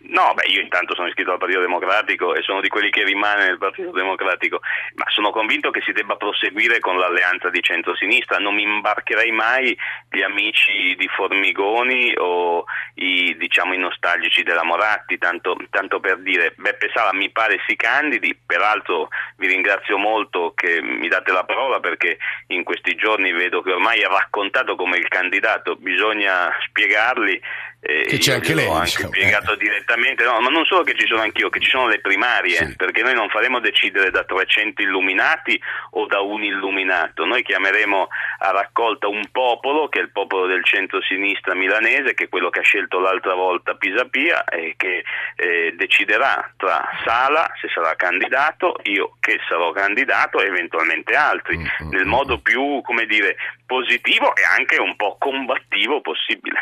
No, 0.09 0.33
beh, 0.33 0.45
io 0.47 0.61
intanto 0.61 0.95
sono 0.95 1.07
iscritto 1.07 1.31
al 1.31 1.37
Partito 1.37 1.59
Democratico 1.59 2.33
e 2.33 2.41
sono 2.41 2.61
di 2.61 2.67
quelli 2.67 2.89
che 2.89 3.03
rimane 3.03 3.45
nel 3.45 3.59
Partito 3.59 3.91
Democratico, 3.91 4.59
ma 4.95 5.05
sono 5.09 5.29
convinto 5.29 5.69
che 5.69 5.81
si 5.81 5.91
debba 5.91 6.15
proseguire 6.15 6.79
con 6.79 6.97
l'alleanza 6.97 7.49
di 7.49 7.61
centrosinistra. 7.61 8.39
Non 8.39 8.55
mi 8.55 8.63
imbarcherei 8.63 9.31
mai 9.31 9.77
gli 10.09 10.21
amici 10.21 10.95
di 10.97 11.07
Formigoni 11.09 12.15
o 12.17 12.65
i, 12.95 13.35
diciamo, 13.37 13.73
i 13.73 13.77
nostalgici 13.77 14.41
della 14.41 14.63
Moratti, 14.63 15.19
tanto, 15.19 15.55
tanto, 15.69 15.99
per 15.99 16.17
dire. 16.19 16.53
Beppe 16.57 16.89
Sala 16.91 17.13
mi 17.13 17.29
pare 17.29 17.61
si 17.67 17.75
candidi, 17.75 18.35
peraltro 18.35 19.09
vi 19.37 19.45
ringrazio 19.45 19.97
molto 19.97 20.53
che 20.55 20.81
mi 20.81 21.07
date 21.07 21.31
la 21.31 21.43
parola 21.43 21.79
perché 21.79 22.17
in 22.47 22.63
questi 22.63 22.95
giorni 22.95 23.31
vedo 23.31 23.61
che 23.61 23.73
ormai 23.73 24.01
ha 24.03 24.09
raccontato 24.09 24.75
come 24.75 24.97
il 24.97 25.07
candidato, 25.07 25.75
bisogna 25.75 26.51
spiegarli 26.65 27.39
eh, 27.81 28.05
che 28.05 28.17
c'è 28.17 28.33
anche 28.33 28.53
lei. 28.53 28.67
Ho 28.67 28.73
anche 28.73 28.85
diciamo. 28.85 29.13
spiegato 29.13 29.53
eh. 29.53 29.57
direttamente, 29.57 30.23
no, 30.25 30.39
ma 30.41 30.49
non 30.49 30.65
solo 30.65 30.83
che 30.83 30.95
ci 30.95 31.07
sono 31.07 31.21
anch'io, 31.21 31.49
che 31.49 31.59
ci 31.59 31.69
sono 31.69 31.87
le 31.87 32.01
primarie, 32.01 32.55
sì. 32.55 32.75
perché 32.75 33.01
noi 33.01 33.13
non 33.13 33.29
faremo 33.29 33.59
decidere 33.59 34.11
da 34.11 34.23
300 34.23 34.81
illuminati 34.81 35.59
o 35.91 36.05
da 36.05 36.19
un 36.19 36.43
illuminato, 36.43 37.25
noi 37.25 37.43
chiameremo 37.43 38.07
a 38.39 38.51
raccolta 38.51 39.07
un 39.07 39.23
popolo, 39.31 39.87
che 39.87 39.99
è 39.99 40.01
il 40.01 40.11
popolo 40.11 40.45
del 40.45 40.63
centro-sinistra 40.65 41.55
milanese, 41.55 42.13
che 42.13 42.25
è 42.25 42.29
quello 42.29 42.49
che 42.49 42.59
ha 42.59 42.63
scelto 42.63 42.99
l'altra 42.99 43.33
volta 43.33 43.75
Pisapia 43.75 44.43
e 44.45 44.73
che 44.75 45.03
eh, 45.35 45.73
deciderà 45.77 46.51
tra 46.57 46.83
Sala, 47.05 47.49
se 47.61 47.69
sarà 47.73 47.95
candidato, 47.95 48.75
io 48.83 49.15
che 49.19 49.39
sarò 49.47 49.71
candidato 49.71 50.41
e 50.41 50.47
eventualmente 50.47 51.15
altri, 51.15 51.57
mm-hmm. 51.57 51.91
nel 51.91 52.05
modo 52.05 52.39
più, 52.39 52.81
come 52.81 53.05
dire, 53.05 53.37
positivo 53.65 54.35
e 54.35 54.41
anche 54.57 54.77
un 54.77 54.95
po' 54.95 55.15
combattivo 55.17 56.01
possibile. 56.01 56.59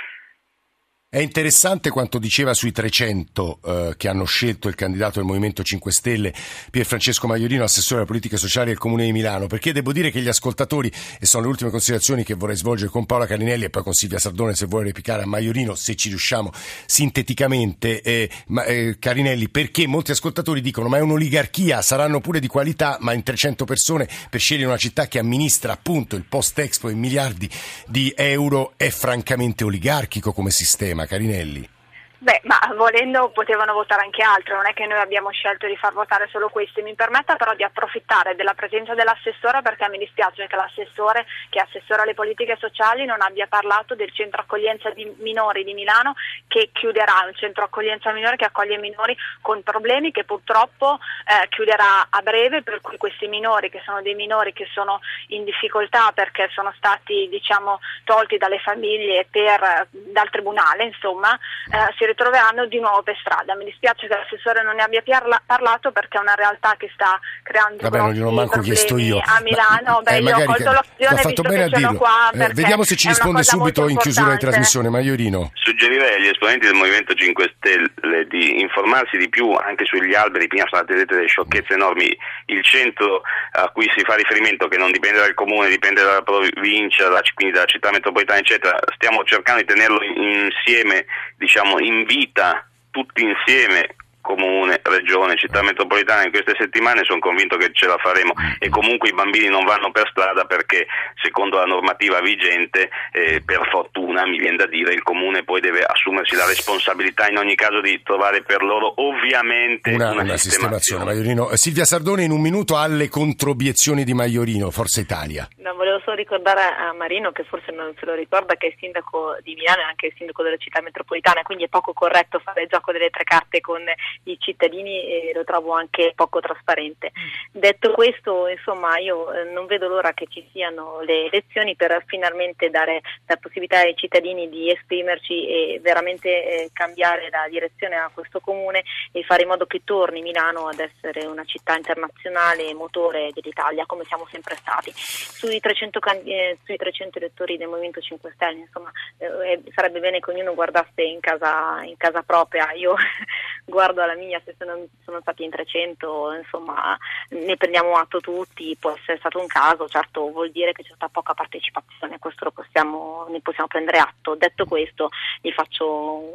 È 1.10 1.20
interessante 1.20 1.90
quanto 1.90 2.20
diceva 2.20 2.54
sui 2.54 2.74
300 2.74 3.60
eh, 3.64 3.94
che 3.96 4.10
hanno 4.10 4.26
scelto 4.26 4.68
il 4.68 4.76
candidato 4.76 5.20
del 5.20 5.24
Movimento 5.24 5.64
5 5.64 5.90
Stelle, 5.90 6.34
Pier 6.70 6.86
Francesco 6.86 7.28
Maiorino, 7.28 7.64
assessore 7.64 8.00
alla 8.00 8.06
politica 8.06 8.36
sociale 8.36 8.66
del 8.66 8.78
Comune 8.78 9.06
di 9.06 9.14
Milano, 9.14 9.48
perché 9.48 9.72
devo 9.72 9.94
dire 9.94 10.12
che 10.12 10.20
gli 10.20 10.28
ascoltatori, 10.28 10.92
e 11.18 11.26
sono 11.26 11.44
le 11.44 11.50
ultime 11.50 11.70
considerazioni 11.70 12.26
che 12.26 12.34
vorrei 12.34 12.58
svolgere 12.58 12.90
con 12.90 13.06
Paola 13.06 13.26
Carinelli 13.26 13.64
e 13.64 13.70
poi 13.70 13.84
con 13.84 13.94
Silvia 13.94 14.20
Sardone 14.20 14.54
se 14.54 14.66
vuole 14.66 14.88
replicare 14.88 15.24
a 15.24 15.26
Maiorino, 15.26 15.76
se 15.76 15.96
ci 15.96 16.10
riusciamo 16.10 16.52
sinteticamente, 16.86 18.02
eh, 18.02 18.30
ma, 18.48 18.66
eh, 18.66 18.98
Carinelli, 19.00 19.48
perché 19.48 19.88
molti 19.88 20.12
ascoltatori 20.12 20.60
dicono 20.60 20.90
ma 20.90 20.98
è 20.98 21.00
un'oligarchia, 21.00 21.82
saranno 21.82 22.20
pure 22.20 22.42
di 22.42 22.48
qualità, 22.48 22.98
ma 23.00 23.14
in 23.14 23.24
300 23.24 23.64
persone 23.64 24.10
per 24.30 24.42
scegliere 24.42 24.68
una 24.68 24.76
città 24.76 25.08
che 25.08 25.20
amministra 25.20 25.72
appunto 25.72 26.18
il 26.18 26.26
post-expo 26.28 26.90
in 26.90 27.00
miliardi 27.00 27.50
di 27.88 28.12
euro 28.14 28.74
è 28.76 28.90
francamente 28.90 29.64
oligarchico 29.64 30.34
come 30.34 30.52
sistema 30.52 30.96
sistema, 30.98 31.06
Carinelli? 31.06 31.77
Beh, 32.20 32.42
ma 32.46 32.58
volendo 32.76 33.30
potevano 33.30 33.74
votare 33.74 34.02
anche 34.02 34.24
altri, 34.24 34.54
non 34.54 34.66
è 34.66 34.74
che 34.74 34.88
noi 34.88 34.98
abbiamo 34.98 35.30
scelto 35.30 35.68
di 35.68 35.78
far 35.78 35.94
votare 35.94 36.28
solo 36.32 36.50
questi. 36.50 36.82
Mi 36.82 36.96
permetta 36.96 37.36
però 37.36 37.54
di 37.54 37.64
approfittare 37.64 38.36
della 38.36 38.56
presenza 38.56 38.96
dell'assessore 38.96 39.62
perché 39.62 39.88
mi 39.90 40.00
dispiace 40.00 40.48
che 40.48 40.56
l'assessore, 40.56 41.28
che 41.50 41.60
è 41.60 41.62
assessore 41.62 42.02
alle 42.02 42.16
politiche 42.16 42.58
sociali, 42.60 43.06
non 43.06 43.22
abbia 43.22 43.46
parlato 43.46 43.94
del 43.94 44.12
centro 44.14 44.42
accoglienza 44.42 44.90
di 44.90 45.14
minori 45.20 45.64
di 45.64 45.76
Milano 45.76 46.16
che 46.48 46.72
chiuderà, 46.74 47.24
un 47.28 47.36
centro 47.36 47.66
accoglienza 47.66 48.12
minore 48.12 48.36
che 48.36 48.46
accoglie 48.46 48.78
minori 48.78 49.16
con 49.42 49.62
problemi 49.62 50.12
che 50.12 50.24
purtroppo 50.24 50.98
eh, 51.26 51.48
chiuderà 51.50 52.08
a 52.10 52.22
breve, 52.22 52.64
per 52.64 52.82
cui 52.82 52.98
questi 52.98 53.28
minori 53.28 53.70
che 53.70 53.84
sono 53.86 54.02
dei 54.02 54.16
minori 54.16 54.54
che 54.54 54.68
sono 54.74 55.02
in 55.28 55.44
difficoltà 55.44 56.12
perché 56.16 56.50
sono 56.52 56.74
stati 56.78 57.28
diciamo, 57.30 57.80
tolti 58.06 58.38
dalle 58.38 58.58
famiglie 58.58 59.28
per, 59.30 59.88
dal 59.92 60.32
tribunale, 60.32 60.86
insomma, 60.86 61.38
eh, 61.72 61.94
si 61.96 62.06
ritroveranno 62.18 62.66
di 62.66 62.80
nuovo 62.80 63.04
per 63.04 63.16
strada. 63.22 63.56
Mi 63.56 63.66
dispiace 63.66 64.08
che 64.08 64.16
l'assessore 64.16 64.64
non 64.64 64.76
ne 64.76 64.84
abbia 64.84 65.04
parlato 65.46 65.92
perché 65.92 66.18
è 66.18 66.22
una 66.22 66.34
realtà 66.34 66.74
che 66.78 66.90
sta 66.94 67.20
creando 67.44 67.78
Vabbè, 67.82 67.98
non 68.00 68.12
gliel'ho 68.12 68.32
manco 68.32 68.60
chiesto 68.60 68.98
io. 68.98 69.22
a 69.24 69.40
Milano. 69.42 70.02
Beh, 70.02 70.18
eh, 70.18 70.22
io 70.22 70.36
ho 70.36 70.44
colto 70.46 70.72
l'occasione 70.72 71.22
fatto 71.22 71.42
bene 71.44 71.64
a 71.64 71.68
dirlo. 71.68 71.98
Qua 71.98 72.32
eh, 72.34 72.54
vediamo 72.54 72.84
se 72.84 72.96
ci 72.96 73.08
risponde 73.08 73.44
subito 73.44 73.88
in 73.88 73.98
chiusura 73.98 74.32
di 74.32 74.40
trasmissione. 74.40 74.90
Maiorino. 74.90 75.52
Suggerirei 75.54 76.16
agli 76.16 76.28
esponenti 76.28 76.66
del 76.66 76.76
Movimento 76.76 77.14
5 77.14 77.54
Stelle 77.58 78.26
di 78.28 78.62
informarsi 78.62 79.18
di 79.18 79.30
più 79.30 79.52
anche 79.52 79.86
sugli 79.86 80.16
alberi, 80.16 80.48
prima 80.48 80.66
sono 80.68 80.82
state 80.84 80.98
dette 80.98 81.16
delle 81.16 81.28
sciocchezze 81.28 81.74
enormi. 81.74 82.18
Il 82.46 82.64
centro 82.64 83.22
a 83.52 83.70
cui 83.70 83.90
si 83.96 84.04
fa 84.04 84.16
riferimento, 84.16 84.68
che 84.68 84.78
non 84.78 84.92
dipende 84.92 85.20
dal 85.20 85.34
comune, 85.34 85.70
dipende 85.70 86.02
dalla 86.02 86.22
provincia, 86.22 87.10
quindi 87.34 87.54
dalla 87.54 87.68
città 87.68 87.92
metropolitana, 87.92 88.40
eccetera, 88.40 88.80
stiamo 88.96 89.24
cercando 89.24 89.62
di 89.62 89.68
tenerlo 89.68 90.00
insieme, 90.02 91.06
diciamo, 91.38 91.80
in 91.80 91.97
vita 92.06 92.68
tutti 92.92 93.24
insieme 93.24 93.96
comune, 94.28 94.82
regione, 94.84 95.38
città 95.38 95.64
metropolitana 95.64 96.26
in 96.26 96.32
queste 96.32 96.54
settimane 96.60 97.06
sono 97.06 97.20
convinto 97.20 97.56
che 97.56 97.70
ce 97.72 97.88
la 97.88 97.98
faremo 97.98 98.34
e 98.60 98.68
comunque 98.68 99.08
i 99.08 99.14
bambini 99.14 99.48
non 99.48 99.64
vanno 99.64 99.90
per 99.92 100.10
strada 100.12 100.44
perché 100.44 100.86
secondo 101.24 101.56
la 101.56 101.64
normativa 101.64 102.20
vigente 102.20 102.90
eh, 103.14 103.42
per 103.44 103.70
fortuna 103.72 104.28
mi 104.28 104.38
viene 104.38 104.58
da 104.58 104.68
dire 104.68 104.94
il 104.94 105.02
comune 105.02 105.46
poi 105.46 105.62
deve 105.62 105.84
assumersi 105.88 106.36
la 106.36 106.46
responsabilità 106.46 107.30
in 107.30 107.38
ogni 107.38 107.56
caso 107.56 107.80
di 107.80 108.02
trovare 108.04 108.44
per 108.44 108.62
loro 108.62 108.92
ovviamente 108.98 109.92
una, 109.92 110.12
una, 110.12 110.24
una 110.24 110.38
sistemazione. 110.38 111.14
sistemazione. 111.14 111.54
Eh, 111.54 111.58
Silvia 111.58 111.86
Sardone 111.86 112.24
in 112.24 112.32
un 112.32 112.42
minuto 112.42 112.76
alle 112.78 113.08
controobiezioni 113.08 114.04
di 114.04 114.14
Maiorino, 114.14 114.70
Forza 114.72 115.00
Italia. 115.00 115.48
No, 115.58 115.74
volevo 115.76 116.02
solo 116.04 116.18
ricordare 116.18 116.62
a 116.62 116.94
Marino 116.94 117.32
che 117.32 117.44
forse 117.44 117.72
non 117.72 117.94
se 118.00 118.06
lo 118.06 118.14
ricorda 118.14 118.56
che 118.56 118.68
è 118.68 118.76
sindaco 118.80 119.38
di 119.42 119.54
Milano 119.54 119.82
e 119.82 119.84
anche 119.86 120.08
il 120.08 120.14
sindaco 120.18 120.44
della 120.44 120.58
città 120.58 120.82
metropolitana, 120.82 121.44
quindi 121.44 121.64
è 121.64 121.70
poco 121.70 121.94
corretto 121.94 122.40
fare 122.40 122.64
il 122.64 122.68
gioco 122.68 122.92
delle 122.92 123.10
tre 123.10 123.24
carte 123.24 123.62
con 123.62 123.82
i 124.24 124.38
cittadini 124.40 125.04
e 125.04 125.32
lo 125.34 125.44
trovo 125.44 125.74
anche 125.74 126.14
poco 126.16 126.40
trasparente. 126.40 127.12
Detto 127.52 127.92
questo, 127.92 128.48
insomma, 128.48 128.98
io 128.98 129.32
eh, 129.32 129.44
non 129.52 129.66
vedo 129.66 129.88
l'ora 129.88 130.14
che 130.14 130.28
ci 130.30 130.48
siano 130.52 131.02
le 131.02 131.26
elezioni 131.26 131.76
per 131.76 132.04
finalmente 132.06 132.70
dare 132.70 133.02
la 133.26 133.38
possibilità 133.38 133.80
ai 133.80 133.96
cittadini 133.96 134.50
di 134.50 134.72
esprimerci 134.72 135.48
e 135.48 135.80
veramente 135.82 136.30
eh, 136.30 136.70
cambiare 136.74 137.30
la 137.30 137.48
direzione 137.50 137.96
a 137.96 138.12
questo 138.14 138.40
comune 138.40 138.84
e 139.12 139.24
fare 139.24 139.44
in 139.44 139.48
modo 139.50 139.66
che 139.66 139.82
torni 139.84 140.22
Milano 140.22 140.68
ad 140.68 140.80
essere 140.80 141.26
una 141.26 141.46
città 141.46 141.76
internazionale 141.76 142.74
motore 142.74 143.32
dell'Italia 143.34 143.86
come 143.86 144.04
siamo 144.06 144.28
sempre 144.30 144.56
stati. 144.56 144.92
Sui 144.96 145.60
300, 145.60 146.00
eh, 146.26 146.58
sui 146.64 146.78
300 146.78 147.18
elettori 147.18 147.58
del 147.58 147.68
Movimento 147.68 148.00
5 148.00 148.32
Stelle, 148.36 148.60
insomma, 148.60 148.92
eh, 149.18 149.62
sarebbe 149.74 150.00
bene 150.00 150.20
che 150.20 150.32
ognuno 150.32 150.54
guardasse 150.54 151.02
in 151.02 151.20
casa, 151.20 151.82
in 151.84 151.98
casa 151.98 152.22
propria. 152.22 152.72
Io 152.74 152.96
guardo 153.66 154.02
alla 154.08 154.20
mia, 154.20 154.42
se 154.44 154.56
sono, 154.58 154.86
sono, 155.04 155.20
stati 155.22 155.44
in 155.44 155.52
300, 155.52 156.34
insomma 156.34 156.98
ne 157.30 157.56
prendiamo 157.58 157.96
atto 157.96 158.20
tutti, 158.20 158.76
può 158.80 158.92
essere 158.92 159.18
stato 159.18 159.40
un 159.40 159.48
caso, 159.48 159.88
certo 159.88 160.30
vuol 160.30 160.52
dire 160.52 160.72
che 160.72 160.84
c'è 160.84 160.94
stata 160.96 161.10
poca 161.10 161.34
partecipazione, 161.34 162.20
questo 162.20 162.46
lo 162.46 162.52
possiamo, 162.52 163.28
ne 163.30 163.42
possiamo 163.42 163.68
prendere 163.68 164.00
atto. 164.00 164.36
Detto 164.36 164.66
questo, 164.66 165.10
gli 165.42 165.52
faccio 165.52 165.86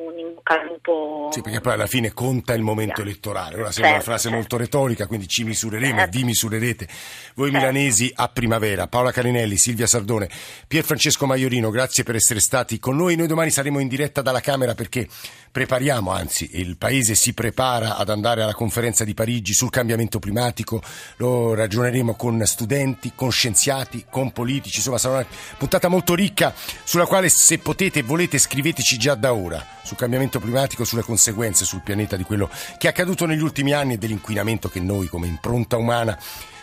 un 0.07 0.19
in 0.19 0.35
bocca 0.35 0.61
al 0.61 0.67
lupo. 0.67 1.29
Sì, 1.33 1.41
perché 1.41 1.61
poi 1.61 1.73
alla 1.73 1.87
fine 1.87 2.13
conta 2.13 2.55
il 2.55 2.63
momento 2.63 3.01
yeah. 3.01 3.11
elettorale, 3.11 3.61
ora 3.61 3.71
sembra 3.71 3.93
certo, 3.93 3.95
una 3.95 4.03
frase 4.03 4.23
certo. 4.23 4.37
molto 4.37 4.57
retorica, 4.57 5.07
quindi 5.07 5.29
ci 5.29 5.45
misureremo 5.45 5.99
certo. 5.99 6.17
e 6.17 6.19
vi 6.19 6.25
misurerete 6.25 6.89
voi 7.35 7.51
certo. 7.51 7.67
milanesi 7.67 8.13
a 8.15 8.29
primavera. 8.29 8.87
Paola 8.87 9.13
Carinelli, 9.13 9.57
Silvia 9.57 9.87
Sardone, 9.87 10.29
Pier 10.67 10.85
Francesco 10.85 11.27
Maiorino, 11.27 11.71
grazie 11.71 12.05
per 12.05 12.15
essere 12.15 12.41
stati 12.41 12.79
con 12.79 12.97
noi. 12.97 13.17
Noi 13.17 13.27
domani 13.27 13.51
saremo 13.51 13.79
in 13.79 13.89
diretta 13.89 14.23
dalla 14.23 14.41
Camera 14.41 14.75
perché 14.75 15.09
prepariamo, 15.51 16.11
anzi 16.11 16.59
il 16.61 16.77
Paese 16.77 17.15
si 17.15 17.35
prepara 17.35 17.52
ad 17.55 18.09
andare 18.09 18.43
alla 18.43 18.55
conferenza 18.55 19.05
di 19.05 19.15
Parigi 19.15 19.53
sul 19.53 19.71
cambiamento 19.71 20.19
climatico, 20.19 20.83
lo 21.17 21.55
ragioneremo 21.55 22.15
con 22.15 22.45
studenti, 22.45 23.13
con 23.15 23.31
scienziati, 23.31 24.07
con 24.11 24.33
politici, 24.33 24.79
insomma 24.79 24.99
sarà 24.99 25.15
una 25.17 25.27
puntata 25.59 25.89
molto 25.89 26.15
ricca 26.15 26.55
sulla 26.85 27.07
quale 27.07 27.29
se 27.29 27.59
potete 27.59 28.01
e 28.01 28.03
volete 28.03 28.39
scriveteci 28.39 28.99
già 28.99 29.15
da 29.15 29.35
ora 29.35 29.65
sul 29.83 29.97
cambiamento 29.97 30.41
climatico, 30.41 30.85
sulle 30.85 31.03
conseguenze 31.03 31.65
sul 31.65 31.83
pianeta 31.83 32.17
di 32.17 32.25
quello 32.25 32.49
che 32.79 32.87
è 32.87 32.91
accaduto 32.91 33.27
negli 33.27 33.43
ultimi 33.43 33.73
anni 33.73 33.95
e 33.95 33.99
dell'inquinamento 33.99 34.69
che 34.69 34.81
noi 34.81 35.07
come 35.09 35.27
impronta 35.27 35.77
umana 35.77 36.19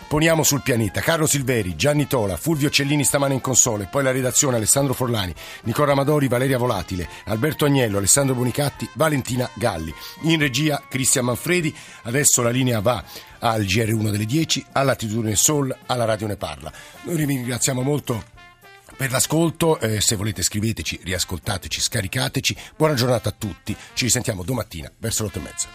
Poniamo 0.10 0.42
sul 0.42 0.64
pianeta 0.64 1.02
Carlo 1.02 1.28
Silveri, 1.28 1.76
Gianni 1.76 2.08
Tola, 2.08 2.36
Fulvio 2.36 2.72
Cellini 2.72 3.04
stamane 3.04 3.36
in 3.36 3.42
console, 3.42 3.88
poi 3.92 4.02
la 4.02 4.10
redazione 4.10 4.56
Alessandro 4.56 4.96
Forlani, 4.96 5.32
Nicola 5.66 5.92
Amadori, 5.92 6.28
Valeria 6.28 6.58
Volatile, 6.58 7.08
Alberto 7.26 7.66
Agnello, 7.66 8.00
Alessandro 8.00 8.34
Bonicatti, 8.34 8.90
Valentina 8.94 9.48
Galli. 9.54 9.94
In 10.24 10.40
regia 10.40 10.82
Cristian 10.90 11.26
Manfredi, 11.26 11.72
adesso 12.04 12.42
la 12.42 12.50
linea 12.50 12.80
va 12.80 13.04
al 13.38 13.62
GR1 13.62 14.10
delle 14.10 14.26
10, 14.26 14.66
all'Attitudine 14.72 15.36
Sol, 15.36 15.78
alla 15.86 16.06
Radio 16.06 16.26
Ne 16.26 16.38
Parla. 16.38 16.74
Noi 17.04 17.16
vi 17.16 17.26
ringraziamo 17.26 17.84
molto 17.84 18.24
per 18.98 19.12
l'ascolto. 19.12 19.80
Eh, 19.80 20.02
se 20.02 20.16
volete 20.16 20.42
scriveteci, 20.42 21.02
riascoltateci, 21.04 21.80
scaricateci. 21.80 22.58
Buona 22.76 22.96
giornata 22.96 23.30
a 23.30 23.36
tutti. 23.38 23.78
Ci 23.94 24.06
risentiamo 24.06 24.42
domattina 24.42 24.92
verso 24.98 25.22
le 25.22 25.30
8 25.30 25.38
e 25.38 25.42
mezza. 25.44 25.68